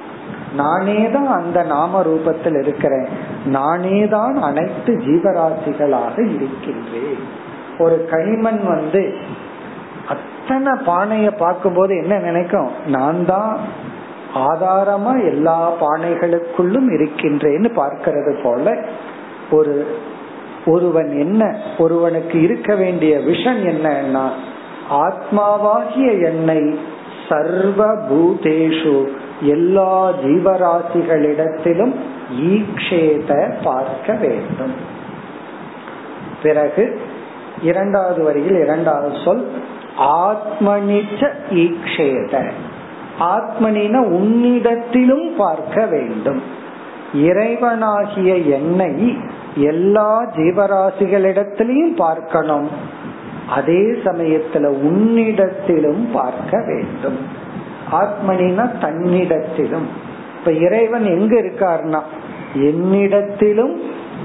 [0.56, 3.08] நானே தான் அந்த நாம ரூபத்தில் இருக்கிறேன்.
[3.46, 7.24] நானே தான் அனைத்து ஜீவராசிகளாக இருக்கின்றேன்.
[7.80, 9.02] ஒரு களிமண் வந்து
[10.08, 12.70] அத்தனை பானைய பார்க்கும்போது என்ன நினைக்கும்?
[12.88, 13.54] நான் தான்
[14.50, 18.76] ஆதாரமா எல்லா பானைகளுக்குள்ளும் இருக்கின்றேன்னு பார்க்கிறது போல
[19.52, 19.76] ஒரு
[20.66, 21.42] ஒருவன் என்ன
[21.78, 24.26] ஒருவனுக்கு இருக்க வேண்டிய விஷன் என்னன்னா
[25.04, 26.62] ஆத்மாவாகிய என்னை
[27.30, 28.98] சர்வ பூதேஷு
[29.42, 31.94] எல்லா ஜீவராசிகளிடத்திலும்
[32.32, 34.74] ஈக்ஷேத பார்க்க வேண்டும்.
[36.44, 37.02] பிறகு
[37.62, 39.48] இரண்டாவது வரியில் இரண்டாவது சொல்
[40.00, 42.44] ஆத்மனிச்ச ஈக்ஷேத.
[43.20, 46.42] ஆத்மனின உன்னிடத்திலும் பார்க்க வேண்டும்.
[47.14, 49.18] இறைவனாகிய என்னை
[49.56, 52.70] எல்லா ஜீவராசிகளிடத்திலையும் பார்க்கணும்.
[53.50, 57.44] அதே சமயத்துல உன்னிடத்திலும் பார்க்க வேண்டும்.
[57.92, 59.88] ஆத்மனினா தன்னிடத்திலும்.
[60.40, 62.02] இப்ப இறைவன் எங்க இருக்கார்னா
[62.56, 63.76] என்னிடத்திலும்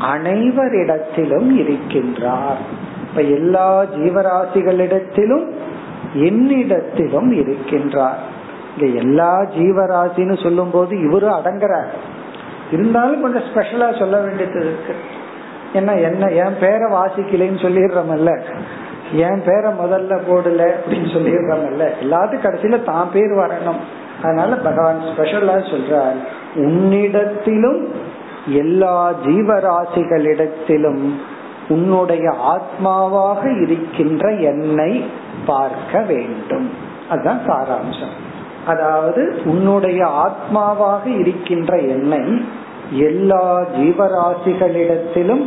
[0.00, 2.60] அனைவரிடத்திலும் இருக்கின்றார்.
[3.08, 5.50] இப்ப எல்லா ஜீவராசிகளிடத்திலும்
[6.14, 8.20] என்னிடத்திலும் இருக்கின்றார்.
[8.78, 11.88] இங்க எல்லா ஜீவராசின்னு சொல்லும் போது இவரும் அடங்குறார்.
[12.72, 14.94] இருந்தாலும் கொஞ்சம் ஸ்பெஷலா சொல்ல வேண்டியது இருக்கு.
[15.74, 18.40] ஏன்னா என்ன என் பேரை வாசிக்கலைன்னு சொல்லிடுறோம்ல
[19.12, 21.90] என் பேரை முதல்ல போடல அப்படின்னு சொல்லியிருக்காங்கல்ல.
[22.02, 23.80] எல்லாத்துக்கும் கடைசியில தான் பேர் வரணும்.
[24.22, 26.16] அதனால பகவான் ஸ்பெஷலா சொல்றார்
[26.54, 27.84] உன்னிடத்திலும்
[28.46, 31.10] எல்லா ஜீவராசிகளிடத்திலும்
[31.68, 35.04] உன்னுடைய ஆத்மாவாக இருக்கின்ற என்னை
[35.46, 36.70] பார்க்க வேண்டும்.
[37.10, 38.28] அதுதான் சாராம்சம்.
[38.66, 42.44] அதாவது உன்னுடைய ஆத்மாவாக இருக்கின்ற என்னை
[42.92, 45.46] எல்லா ஜீவராசிகளிடத்திலும்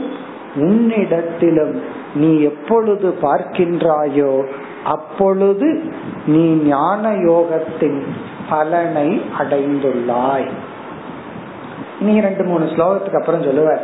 [0.56, 1.80] உன்னிடத்திலும்
[2.16, 4.48] நீ எப்பொழுது பார்க்கின்றாயோ
[4.84, 5.84] அப்பொழுது
[6.26, 8.02] நீ ஞான யோகத்தின்
[8.50, 10.50] பலனை அடைந்துள்ளாய்.
[12.00, 13.84] நீ ரெண்டு மூணு ஸ்லோகத்துக்கு அப்புறம் சொல்லுவார்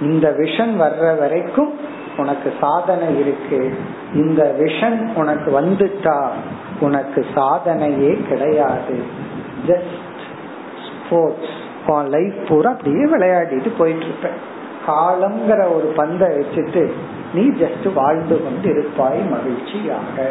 [0.00, 1.72] இந்த விஷன் வர்ற வரைக்கும்
[2.16, 3.74] உனக்கு சாதனை இருக்கு.
[4.14, 6.18] இந்த விஷன் உனக்கு வந்துட்டா
[6.80, 8.96] உனக்கு சாதனையே கிடையாது.
[9.66, 9.96] ஜஸ்ட்
[10.86, 11.58] ஸ்போர்ட்ஸ்
[12.08, 14.38] லைஃப் பூரா அப்படியே விளையாடிட்டு போயிட்டு இருப்பேன்
[14.86, 16.90] காலம்ங்கிற ஒரு பந்தை வச்சுட்டு
[17.34, 20.30] நீ ஜஸ்ட் வாழ்ந்து கொண்டு இருப்பாய் மகிழ்ச்சியாக.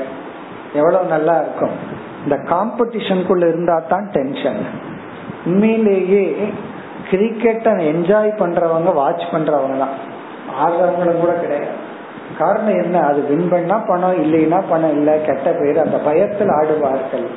[0.74, 2.08] எவ்வளவு நல்லா இருக்கும்.
[2.24, 4.66] இந்த காம்படிஷனுக்குள்ள இருந்தா தான் டென்ஷன்
[5.45, 6.52] உண்மையிலேயே
[7.12, 10.18] கிரிக்கெட்டை என்ஜாய் பண்றவங்க வாட்ச் பண்றவங்க தான்.
[10.62, 11.88] ஆடுறவங்களும் கூட கிடையாது.
[12.38, 13.00] காரணம் என்ன?
[13.00, 15.18] அது வின் பண்ணா பணம் இல்லைன்னா பணம் இல்ல.
[15.18, 17.28] கெட்ட பேர் அந்த பயத்தில் ஆடுவார்கள்.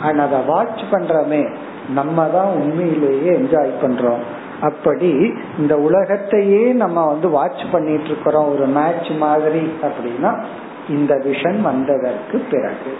[0.00, 1.48] ஆனா அதை வாட்ச் பண்றமே
[1.94, 4.22] நம்ம தான் உண்மையிலேயே என்ஜாய் பண்றோம்.
[4.60, 10.42] அப்படி இந்த உலகத்தையே நம்ம வந்து வாட்ச் பண்ணிட்டு இருக்கிறோம் ஒரு மேட்ச் மாதிரி அப்படின்னா
[10.88, 12.96] இந்த விஷன் வந்ததற்கு பிறகு.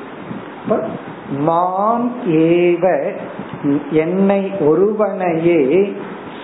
[1.39, 3.13] மாம் ஏவ
[3.91, 5.97] என்னை ஒருவனையே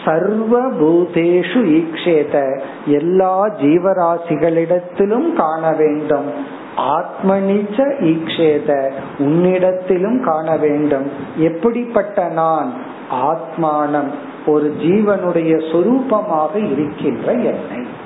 [0.05, 6.33] சர்வ பூதேஷு ஈக்ஷேத எல்லா ஜீவராசிகளிடத்திலும் காண வேண்டும்.
[6.77, 11.11] ஆத்மனிச்ச ஈக்ஷேத உன்னிடத்திலும் காண வேண்டும்.
[11.37, 12.73] எப்படிப்பட்ட நான்?
[13.11, 14.11] ஆத்மானம்.
[14.51, 17.99] ஒரு ஜீவனுடைய சொரூபமாக இருக்கின்ற எண்ணெய்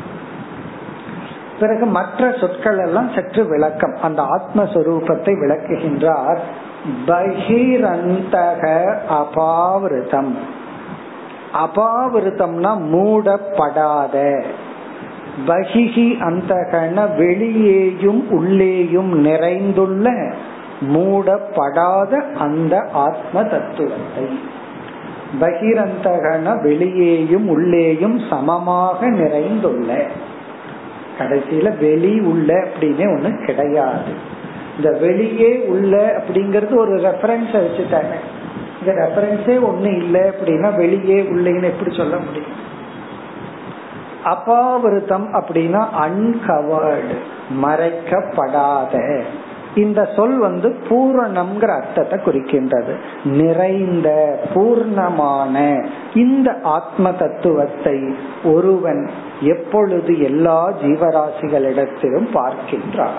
[1.61, 3.97] பிறகு மற்ற சொற்கள் எல்லாம் சற்று விளக்கம்.
[4.03, 6.38] அந்த ஆத்மஸ்வரூபத்தை விளக்குகின்றார்.
[7.07, 10.34] பகிரந்தக அபாவிருதம்.
[11.55, 14.42] அபாவிருத்தம்னா மூடப்படாத.
[15.47, 20.32] பகிஹி அந்தகன வெளியேயும் உள்ளேயும் நிறைந்துள்ள
[20.80, 24.38] மூடப்படாத அந்த ஆத்ம தத்துவத்தை.
[25.40, 30.02] பகிரந்தகன வெளியேயும் உள்ளேயும் சமமாக நிறைந்துள்ள.
[31.18, 34.12] கடைசியில வெளி உள்ள அப்படின்னு ஒண்ணு கிடையாது.
[34.76, 38.14] இந்த வெளியே உள்ள அப்படிங்கறது ஒரு ரெஃபரன்ஸ் வச்சுட்டாங்க.
[38.80, 42.62] இந்த ரெஃபரன்ஸே ஒண்ணு இல்லை அப்படின்னா வெளியே உள்ளேன்னு எப்படி சொல்ல முடியும்?
[44.24, 47.16] அபாவிருத்தம் அப்படின்னா அன்கவர்டு
[47.62, 49.22] மறைக்கப்படாத.
[49.74, 52.94] இந்த சொல் வந்து பூரணம்ங்கிற அர்த்தத்தை குறிக்கின்றது.
[53.24, 59.10] நிறைந்த பூர்ணமான இந்த ஆத்ம தத்துவத்தை ஒருவன்
[59.40, 63.18] எப்பொழுது எல்லா ஜீவராசிகளிடத்திலும் பார்க்கின்றான்.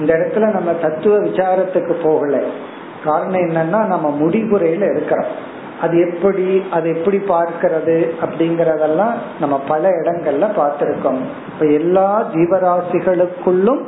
[0.00, 2.42] இந்த இடத்துல நம்ம தத்துவ விசாரத்துக்கு போகல.
[3.04, 5.56] காரணம் என்னன்னா நம்ம முடிவுரையில இருக்கிறோம்.
[5.80, 11.18] அது எப்படி அது எப்படி பார்க்கிறது அப்படிங்கறதெல்லாம் நம்ம பல இடங்கள்ல பார்த்திருக்கோம்.
[11.52, 13.82] இப்ப எல்லா ஜீவராசிகளுக்குள்ளும்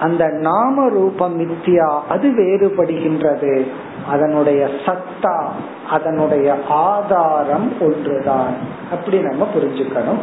[0.00, 3.66] அந்த நாம ரூபம் மித்தியா அது வேறுபடுகின்றது.
[4.08, 5.46] அதனுடைய சத்தா
[5.90, 8.54] அதனுடைய ஆதாரம் ஒன்றுதான்.
[8.90, 10.20] அப்படி நம்ம புரிஞ்சுக்கணும்.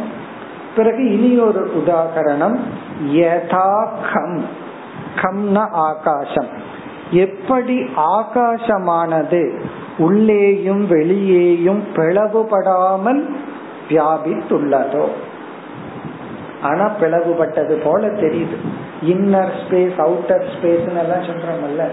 [0.76, 2.58] பிறகு இனி ஒரு உதாகரணம்
[3.06, 4.44] யதா கம்
[5.22, 6.48] கம்ன ஆகாசம்.
[7.10, 9.60] எப்படி ஆகாசமானது
[9.98, 13.28] உள்ளேயும் வெளியேயும் பிளவுபடாமல்
[13.88, 15.08] வியாபித்துள்ளதோ?
[16.62, 18.56] ஆனா பிளவுபட்டது போல தெரியுது.
[19.02, 21.88] இன்னர் ஸ்பேஸ் அவுட்டர் ஸ்பேஸ் எல்லாம் சொல்றோம்ல.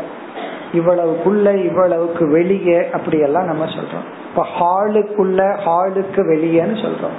[0.74, 4.06] இவ்வளவுக்குள்ள இவ்வளவுக்கு வெளியே அப்படி எல்லாம் நம்ம சொல்றோம்.
[4.30, 7.18] இப்ப ஹாலுக்குள்ள ஹாலுக்கு வெளியேன்னு சொல்றோம்.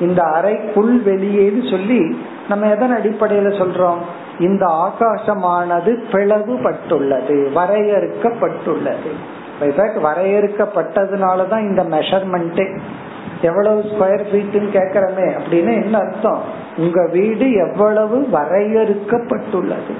[0.00, 3.98] இந்த அறைக்குள் வெளியேன்னு சொல்லி நம்ம எதன் அடிப்படையில சொல்றோம்?
[4.38, 9.10] இந்த ஆகாசமானது பிளவுபட்டுள்ளது வரையறுக்கப்பட்டுள்ளது.
[10.02, 12.78] வரையறுக்கப்பட்டதுனாலதான் இந்த மெஷர்மெண்டே
[13.42, 16.42] எவ்வளவு ஸ்கொயர் ஃபீட்னு கேக்குறமே அப்படின்னு என்ன அர்த்தம்?
[16.76, 19.92] உங்க வீடு எவ்வளவு வரையறுக்கப்பட்டுள்ளது.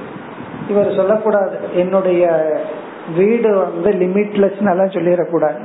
[0.69, 1.59] இவர் சொல்லக்கூடாது.
[1.75, 2.53] என்னுடைய
[3.17, 5.59] வீடு வந்து லிமிட்லெஸ் எல்லாம் சொல்லிடக்கூடாது.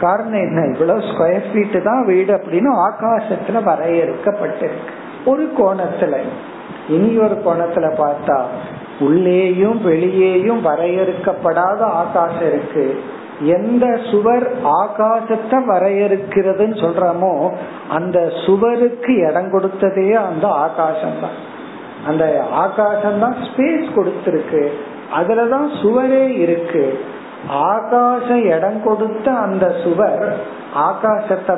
[0.00, 0.64] காரணம் என்ன?
[0.64, 4.90] இவ்வளவு ஸ்கொயர் ஃபீட் தான் வீடு அப்படின்னு ஆகாசத்துல வரையறுக்கப்பட்டிருக்கு.
[5.26, 6.16] ஒரு கோணத்துல.
[6.88, 8.42] இனி ஒரு கோணத்துல பார்த்தா
[9.00, 13.02] உள்ளேயும் வெளியேயும் வரையறுக்கப்படாத ஆகாசம் இருக்கு.
[13.42, 17.50] எந்த சுவர் ஆகாசத்தை வரையறுக்கிறதுன்னு சொல்றமோ
[17.88, 21.56] அந்த சுவருக்கு இடம் கொடுத்ததே அந்த ஆகாசம் தான்
[22.06, 24.68] அந்த ஆகாசம் தான் ஸ்பேஸ் கொடுத்திருக்கு.
[25.16, 27.00] அதுலதான் சுவரே இருக்கு.
[27.48, 30.36] ஆகாசம் இடம் கொடுத்த அந்த சுவர்
[30.74, 31.56] ஆகாசத்தை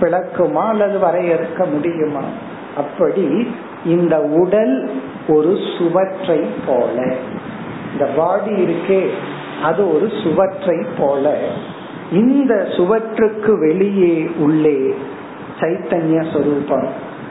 [0.00, 2.20] பிளக்குமா அல்லது வரையறுக்க முடியுமா?
[2.76, 4.90] அப்படி இந்த உடல்
[5.28, 7.14] ஒரு சுவற்றை போல.
[7.92, 9.08] இந்த பாடி இருக்கே.
[9.62, 11.36] அது ஒரு சுவற்றை போல.
[12.12, 14.94] இந்த சுவற்றுக்கு வெளியே உள்ளே
[15.60, 16.88] சைத்தன்ய சொரூபம்.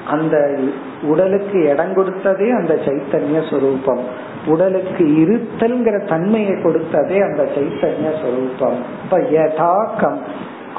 [0.07, 0.59] அந்த
[1.01, 3.99] உடலுக்கு இடம் கொடுத்ததே அந்த சைத்தன்ய சொரூபம்.
[4.45, 8.83] உடலுக்கு இருத்தல்ங்கிற தன்மையை கொடுத்ததே அந்த சைத்தன்ய சொரூபம்.
[9.03, 10.19] இப்ப யதாக்கம்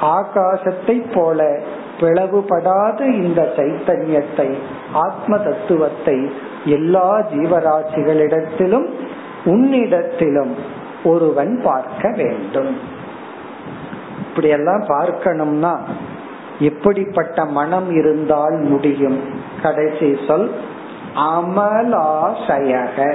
[0.01, 1.59] ஆகாசத்தை போல
[2.01, 4.53] பிளவுபடாத இந்த சைத்தன்யத்தை
[4.93, 6.29] ஆத்ம தத்துவத்தை
[6.65, 8.89] எல்லா ஜீவராசிகளிடத்திலும்
[9.45, 10.55] உன்னிடத்திலும்
[11.03, 12.79] ஒருவன் பார்க்க வேண்டும்.
[14.29, 15.77] இப்படியெல்லாம் பார்க்கணும்னா
[16.59, 19.19] எப்படிப்பட்ட மனம் இருந்தால் முடியும்?
[19.61, 20.55] கடைசி சொல்
[21.15, 23.13] அமலாசயக.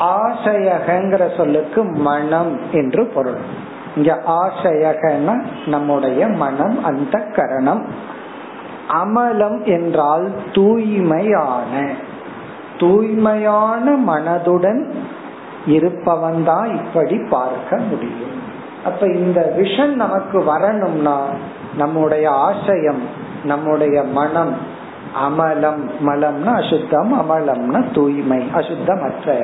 [0.00, 3.38] ஆசையகங்கிற சொல்லுக்கு மனம் என்று பொருள்.
[3.96, 7.86] இங்க ஆசையகன நம்முடைய மனம் அந்த கரணம்.
[8.88, 11.90] அமலம் என்றால் தூய்மையான.
[12.78, 14.86] தூய்மையான மனதுடன்
[15.68, 18.36] இருப்பவன் தான் இப்படி பார்க்க முடியும்.
[18.84, 21.18] அப்ப இந்த விஷன் நமக்கு வரணும்னா
[21.76, 23.02] நம்முடைய ஆசையம்
[23.44, 24.54] நம்முடைய மனம்
[25.26, 29.36] அமலம் மலம்னா அசுத்தம் அமலம்னா தூய்மை அசுத்தமற்ற.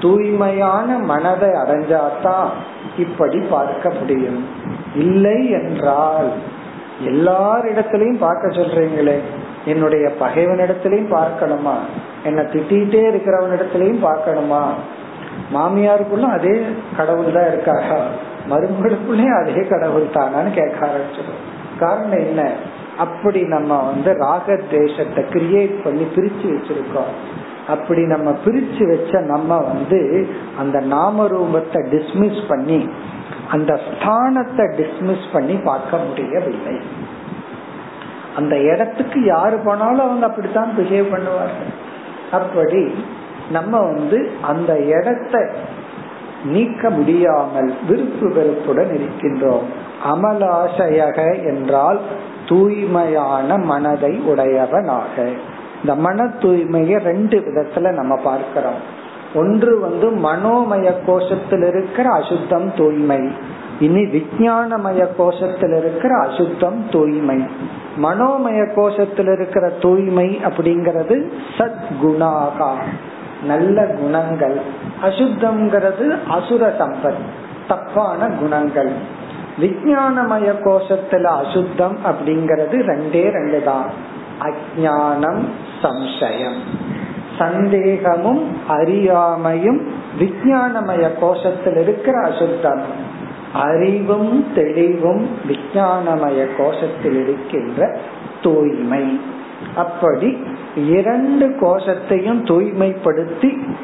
[0.00, 2.48] தூய்மையான மனதை அடைஞ்சாதான்
[2.96, 4.40] இப்படி பார்க்க முடியும்.
[4.96, 6.28] இல்லை என்றால்
[7.04, 9.16] எல்லாரிடத்திலையும் பார்க்க சொல்றீங்களே
[9.64, 11.76] என்னுடைய பகைவனிடத்திலையும் பார்க்கணுமா?
[12.24, 14.62] என்ன திட்டிகிட்டே இருக்கிறவனிடத்திலையும் பார்க்கணுமா?
[15.54, 16.54] மாமியாருக்குள்ள அதே
[16.96, 17.98] கடவுள் தான் இருக்காரா?
[18.50, 21.42] மருமகளுக்குள்ளே அதே கடவுள் தானான்னு கேட்க ஆரம்பிச்சிடும்
[21.78, 22.42] காரணம் என்ன?
[22.98, 27.12] அப்படி நம்ம வந்து ராக தேசத்தை கிரியேட் பண்ணி பிரிச்சு வச்சிருக்கோம்.
[27.66, 30.00] அப்படி நம்ம பிரிச்சு வச்ச நம்ம வந்து
[30.58, 32.88] அந்த நாம ரூபத்தை டிஸ்மிஸ் பண்ணி
[33.48, 36.76] அந்த ஸ்தானத்தை டிஸ்மிஸ் பண்ணி பார்க்க முடியவில்லை.
[38.36, 41.72] அந்த இடத்துக்கு யாரு போனாலும் அவங்க அப்படித்தான் பிஹேவ் பண்ணுவார்கள்.
[42.30, 42.82] அப்படி
[43.50, 45.42] நம்ம வந்து அந்த இடத்தை
[46.44, 49.66] நீக்க முடியாமல் விருப்பு வெறுப்புடன் இருக்கின்றோம்.
[50.12, 52.00] அமலாசையக என்றால்
[52.46, 55.28] தூய்மையான மனதை உடையவனாக.
[55.80, 59.04] இந்த மன தூய்மையை ரெண்டு விதத்துல நம்ம பார்க்கிறோம்.
[59.34, 63.32] ஒன்று வந்து மனோமய கோஷத்தில் இருக்கிற அசுத்தம் தூய்மை.
[63.80, 67.38] இனி விஜயானமய கோஷத்தில் இருக்கிற அசுத்தம் தூய்மை.
[68.02, 72.70] மனோமய கோஷத்தில் இருக்கிற தூய்மை அப்படிங்கிறது சத்குணாகா.
[73.42, 74.60] நல்ல குணங்கள்.
[75.02, 77.24] அசுத்தம்ங்கிறது அசுர சம்பத்
[77.68, 78.92] தப்பான குணங்கள்.
[79.60, 84.14] விஜயானமய கோஷத்துல அசுத்தம் அப்படிங்கிறது ரெண்டே ரெண்டு தான்.
[84.40, 85.44] அஜானம்
[85.82, 86.58] சம்சயம்.
[87.38, 89.80] சந்தேகமும் அறியாமையும்
[90.18, 93.14] விஞ்ஞானமய கோஷத்தில் இருக்கிற அசுத்தம்.
[93.52, 97.98] அறிவும் தெளிவும் விஞ்ஞானமய கோஷத்தில் இருக்கின்ற
[98.42, 99.20] தூய்மை.
[99.76, 100.42] அப்படி
[100.76, 103.74] இரண்டு கோஷத்தையும் தூய்மைப்படுத்தி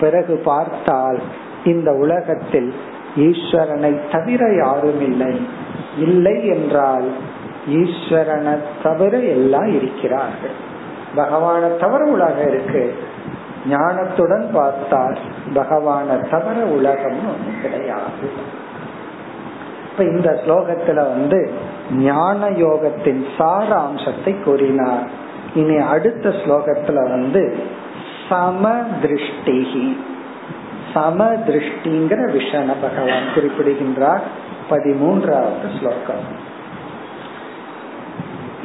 [0.00, 1.20] பிறகு பார்த்தால்
[1.64, 2.74] இந்த உலகத்தில்
[3.16, 5.40] ஈஸ்வரனை தவிர யாரும் இல்லை.
[5.98, 7.08] இல்லை என்றால்
[7.68, 10.56] ஈஸ்வரனை தவிர எல்லாம் இருக்கிறார்கள்.
[11.14, 12.94] பகவானை தவிர உலகம் இருக்கு.
[13.68, 15.18] ஞானத்துடன் பார்த்தால்
[15.54, 18.30] பகவானை தவிர உலகம் ஒண்ணு கிடையாது.
[19.90, 21.50] இப்ப இந்த ஸ்லோகத்துல வந்து
[21.92, 25.26] ஞான யோகத்தின் சார அம்சத்தை கூறினார்.
[25.57, 27.43] இனி அடுத்த ஸ்லோகத்துல வந்து
[28.29, 28.71] சம
[29.03, 29.87] திருஷ்டிகி
[30.93, 34.25] சம திருஷ்டிங்கிற விஷன பகவான் குறிப்பிடுகின்றார்
[34.69, 36.25] பதிமூன்றாவது ஸ்லோகம்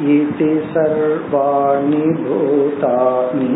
[0.01, 3.49] इति सर्वाणि भूतानि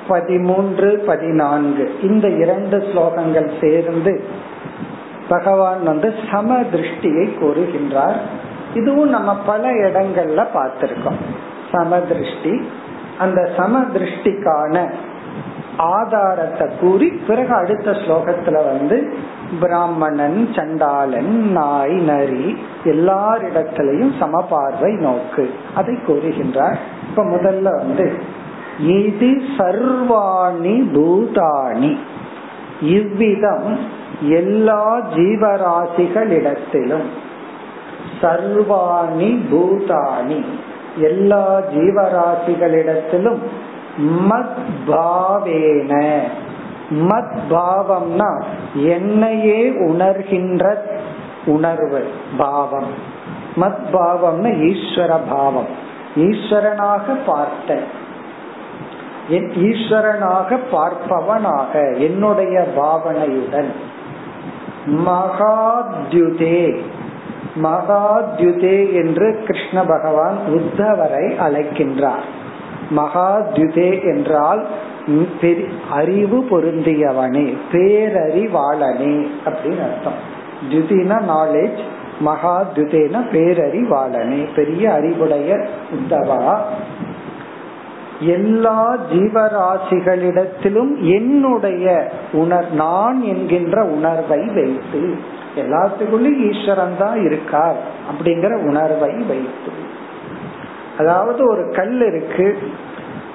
[0.08, 4.12] பதிமூன்று பதினான்கு இந்த இரண்டு ஸ்லோகங்கள் சேர்ந்து
[5.28, 8.18] பகவான் வந்து சம திருஷ்டியை கூறுகின்றார்
[8.73, 11.19] இதுவும் நம்ம பல இடங்கள்ல பார்த்திருக்கோம்.
[11.71, 12.69] சமதிருஷ்டி
[13.17, 14.89] அந்த சமதிருஷ்டிக்கான
[15.77, 19.13] ஆதாரத்தை கூறி பிறகு அடுத்த ஸ்லோகத்துல வந்து
[19.59, 25.53] பிராமணன் சண்டாளன் நாய் நரி எல்லாரிடத்திலையும் சமபார்வை நோக்கு.
[25.75, 26.75] அதை கூறுகின்றார்.
[27.09, 28.13] இப்ப முதல்ல வந்து
[28.79, 31.97] இது சர்வாணி பூதாணி.
[32.81, 33.79] இவ்விதம்
[34.21, 37.07] எல்லா ஜீவராசிகளிடத்திலும்
[38.21, 40.45] சர்வாணி பூதாணி.
[40.97, 43.39] எல்லா ஜீவராசிகளிடத்திலும்
[44.29, 46.21] மத் பாவேன.
[46.91, 48.43] மத் பாவம்னா
[48.73, 50.75] என்னையே உணர்கின்ற
[51.45, 52.91] உணர்வு பாவம்.
[53.55, 55.67] மத் பாவம்னா ஈஸ்வர பாவம்.
[56.15, 57.79] ஈஸ்வரனாக பார்த்த
[59.29, 63.71] ஈஸ்வரனாக பார்ப்பவனாக என்னுடைய பாவனையுடன்.
[64.87, 66.81] மகாத்யுதே.
[67.63, 72.27] மகாத்யுதே என்று கிருஷ்ண பகவான் உத்தவரை அழைக்கின்றார்.
[72.95, 74.67] மகாத்யுதே என்றால்
[75.91, 80.39] அறிவு பொருந்தியவனே பேரறிவாளனே அப்படின்னு அர்த்தம்.
[80.69, 81.79] துதினா நாலேஜ்
[82.19, 86.57] மகா பேரறிவாளனே பெரிய அறிவுடைய உத்தவா.
[88.19, 95.17] எல்லா ஜீவராசிகளிடத்திலும் என்னுடைய உணர் நான் என்கின்ற உணர்வை வைத்து
[95.55, 97.75] எல்லாத்துக்குள்ளயும் ஈஸ்வரன் தான் இருக்கார்
[98.11, 99.71] அப்படிங்கிற உணர்வை வைத்து.
[100.97, 102.57] அதாவது ஒரு கல் இருக்கு.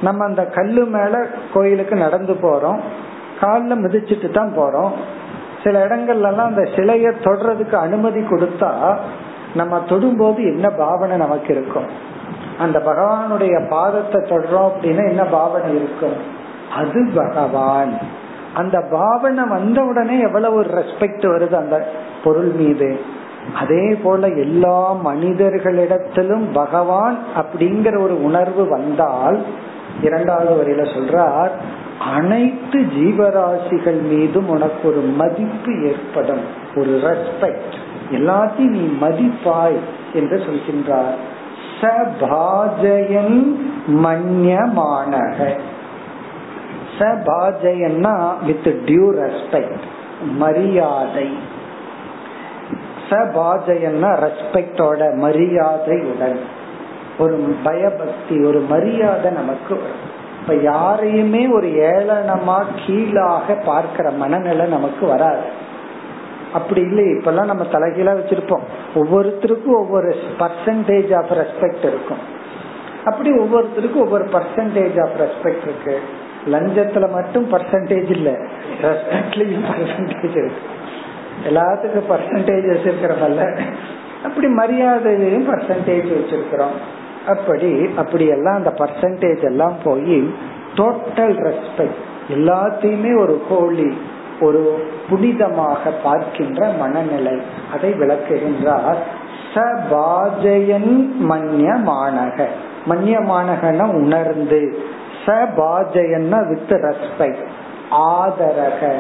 [0.01, 2.79] நம்ம அந்த கல்லு மேல கோயிலுக்கு நடந்து போறோம்.
[3.41, 4.93] காலில் மிதிச்சுட்டு தான் போறோம்.
[5.65, 8.97] சில இடங்கள்லாம் அந்த சிலையை தொடுறதுக்கு அனுமதி கொடுத்தா
[9.55, 11.87] நம்ம தொடும்போது என்ன பாவனை நமக்கு இருக்கும்?
[12.59, 16.17] அந்த பகவானுடைய பாதத்தை தொடுறோம் அப்படின்னா என்ன பாவனை இருக்கும்?
[16.77, 17.99] அது பகவான்.
[18.57, 21.77] அந்த பாவனை வந்த உடனே எவ்வளவு ஒரு ரெஸ்பெக்ட் வருது அந்த
[22.25, 23.01] பொருள் மீது.
[23.55, 29.39] அதே போல எல்லா மனிதர்களிடத்திலும் பகவான் அப்படிங்கிற ஒரு உணர்வு வந்தால்
[30.03, 31.51] இரண்டாவது வரையில சொல்றார்
[32.15, 36.45] அனைத்து ஜீவராசிகள் மீதும் உனக்கு ஒரு மதிப்பு ஏற்படும்
[36.77, 37.77] ஒரு ரெஸ்பெக்ட்
[38.11, 39.79] எல்லாத்தையும் நீ மதிப்பாய்
[40.13, 41.17] என்று சொல்கின்றார்.
[41.81, 43.39] சபாஜயன்
[44.05, 45.59] மன்யமானக.
[46.99, 49.81] சபாஜயன்னா வித் டியூ ரெஸ்பெக்ட்
[50.33, 51.39] மரியாதை.
[53.11, 56.41] சபாஜயன்னா ரெஸ்பெக்டோட மரியாதையுடன்.
[57.19, 60.15] ஒரு பயபக்தி ஒரு மரியாதை நமக்கு வரும்.
[60.41, 65.65] இப்ப யாரையுமே ஒரு ஏளனமா கீழாக பார்க்கிற மனநிலை நமக்கு வராது.
[66.53, 68.63] அப்படி இல்லை இப்பெல்லாம் நம்ம தலைகீழா வச்சிருப்போம்.
[68.95, 72.19] ஒவ்வொருத்தருக்கும் ஒவ்வொரு பர்சன்டேஜ் ஆஃப் ரெஸ்பெக்ட் இருக்கும்.
[73.05, 76.01] அப்படி ஒவ்வொருத்தருக்கும் ஒவ்வொரு பர்சன்டேஜ் ஆஃப் ரெஸ்பெக்ட் இருக்கு.
[76.47, 78.31] லஞ்சத்துல மட்டும் பர்சன்டேஜ் இல்ல.
[78.83, 80.63] ரெஸ்பெக்ட்லயும் பர்சன்டேஜ் இருக்கு.
[81.49, 83.61] எல்லாத்துக்கும் பர்சன்டேஜ் வச்சிருக்கிறதல்ல
[84.25, 86.77] அப்படி மரியாதையிலையும் பர்சன்டேஜ் வச்சிருக்கிறோம்.
[87.27, 90.31] அப்படி அப்படி எல்லாம் அந்த பர்சன்டேஜ் எல்லாம் போய்
[90.75, 93.99] டோட்டல் ரெஸ்பெக்ட் எல்லாத்தையுமே ஒரு ஹோலி
[94.41, 97.41] ஒரு புனிதமாக பார்க்கின்ற மனநிலை
[97.73, 98.97] அதை விளக்குகின்றார்.
[99.55, 102.45] சபாஜயன் மன்யமானக.
[102.89, 104.79] மன்யமானகன உணர்ந்து.
[105.27, 107.47] சபாஜயன்னா வித் ரெஸ்பெக்ட்
[107.91, 108.91] ஆதரக.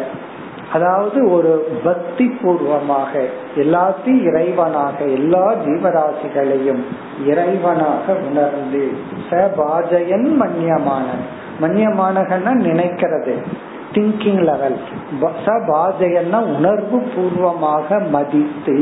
[0.72, 1.52] அதாவது ஒரு
[1.84, 3.12] பக்தி பூர்வமாக
[3.56, 6.82] எல்லாத்தையும் இறைவனாக எல்லா ஜீவராசிகளையும்
[7.26, 8.82] இறைவனாக உணர்ந்து
[9.30, 11.06] சபாஜயன் மன்யமான
[11.60, 13.34] மன்யமானகன்னா நினைக்கிறது.
[13.92, 14.78] திங்கிங் லெவல்
[15.46, 18.78] சபாஜயன்னா உணர்வு பூர்வமாக மதித்து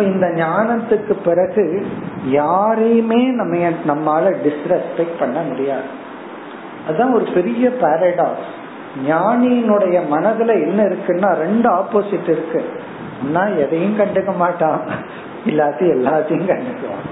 [0.00, 1.86] இப்ப இந்த ஞானத்துக்கு பிறகு
[2.26, 3.56] யாரையுமே நம்ம
[3.88, 5.82] நம்மால டிஸ்ரெஸ்பெக்ட் பண்ண முடியாது.
[6.88, 8.48] அதுதான் ஒரு பெரிய பாரடாக்ஸ்
[9.08, 12.64] ஞானியினுடைய மனதுல என்ன இருக்குன்னா ரெண்டு ஆப்போசிட் இருக்கு.
[13.32, 14.80] நான் எதையும் கண்டுக்க மாட்டான்.
[15.46, 17.08] இல்லாத்தையும் எல்லாத்தையும் கண்டுக்குவான்.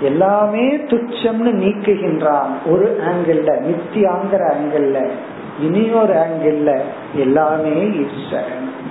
[0.00, 2.48] எல்லாமே துச்சம்னு நீக்குகின்றான்.
[2.66, 5.10] ஒரு ஆங்கிள் நித்தியாங்கிற ஆங்கிள்
[5.60, 6.80] இனி ஒரு ஆங்கிள்
[7.14, 8.81] எல்லாமே ஈஸ்வரன்.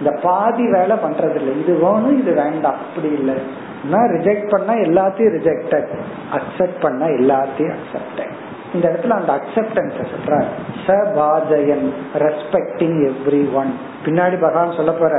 [0.00, 2.80] இந்த பாதி வேலை பண்றது இல்லை இது வேணும் இது வேண்டாம்.
[2.84, 3.36] அப்படி இல்லை.
[3.84, 5.90] நான் ரிஜெக்ட் பண்ணா எல்லாத்தையும் ரிஜெக்டட்
[6.32, 8.34] அக்செப்ட் பண்ணா எல்லாத்தையும் அக்செப்டட்
[8.74, 10.38] இந்த இடத்துல அந்த அக்செப்டன்ஸ் சொல்ற
[10.86, 11.86] சபாஜயன்
[12.24, 13.70] ரெஸ்பெக்டிங் எவ்ரி ஒன்
[14.04, 15.14] பின்னாடி பகவான் சொல்ல போற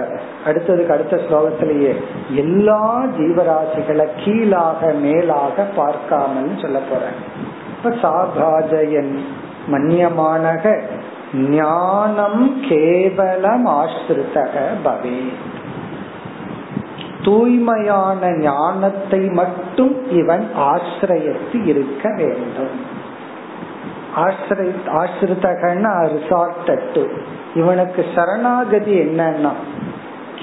[0.46, 1.94] அடுத்ததுக்கு அடுத்த ஸ்லோகத்திலேயே
[2.36, 2.82] எல்லா
[3.18, 7.04] ஜீவராசிகளை கீழாக மேலாக பார்க்காமல் சொல்ல போற
[7.74, 9.14] இப்ப சாபாஜயன்
[9.74, 10.66] மன்னியமானக
[11.34, 14.52] ஞானம் கேவலம் ஆசிரித்தக
[14.86, 15.34] பவே.
[17.24, 22.96] தூய்மையான ஞானத்தை மட்டும் இவன் ஆசிரியத்து இருக்க வேண்டும்.
[24.94, 27.08] ஆசிரித்தகன்னா ரிசார்ட்
[27.56, 29.52] இவனுக்கு சரணாகதி என்னன்னா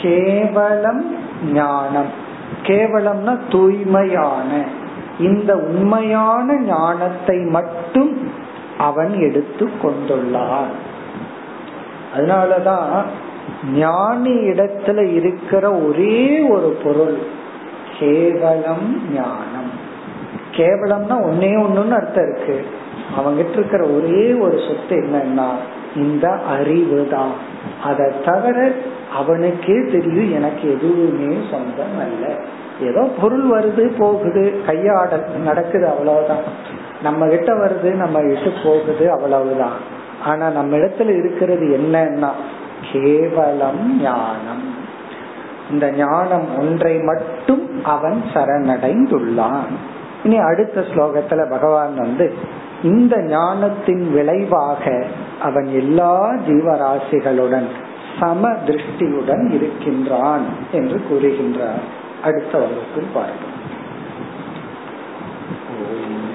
[0.03, 1.17] கேவலம்
[1.53, 2.09] ஞானம்.
[2.63, 4.65] கேவலம்னா தூய்மையான.
[5.19, 8.43] இந்த உண்மையான ஞானத்தை மட்டும்
[8.79, 10.73] அவன் எடுத்து கொண்டுள்ளான்.
[12.17, 13.03] அதனாலதான்
[13.75, 17.19] ஞானி இடத்துல இருக்கிற ஒரே ஒரு பொருள்
[17.99, 19.83] கேவலம் ஞானம்.
[20.51, 22.67] கேவலம்னா ஒன்னே ஒண்ணுன்னு அர்த்தம் இருக்கு.
[23.17, 25.47] அவங்கிட்ட இருக்கிற ஒரே ஒரு சொத்து என்னன்னா
[25.97, 27.33] இந்த அறிவு தான்.
[27.85, 28.73] அதை தவிர
[29.15, 32.35] அவனுக்கே தெரியும் எனக்கு எதுவுமே சொந்தம் அல்ல
[32.81, 36.73] ஏதோ பொருள் வருது போகுது கையாட நடக்குது அவ்வளவுதான்.
[37.05, 39.79] நம்ம கிட்ட வருது நம்ம விட்டு போகுது அவ்வளவுதான்.
[40.25, 42.31] ஆனா நம்ம இடத்துல இருக்கிறது என்னன்னா
[42.93, 44.65] கேவலம் ஞானம்.
[45.71, 49.73] இந்த ஞானம் ஒன்றை மட்டும் அவன் சரணடைந்துள்ளான்.
[50.25, 52.27] இனி அடுத்த ஸ்லோகத்துல பகவான் வந்து
[52.83, 55.07] இந்த ஞானத்தின் விளைவாக
[55.43, 56.15] அவன் எல்லா
[56.49, 57.69] ஜீவராசிகளுடன்
[58.21, 61.85] சம திருஷ்டியுடன் இருக்கின்றான் என்று கூறுகின்றார்.
[62.25, 63.53] அடுத்த வகுப்பில் பார்ப்போம்.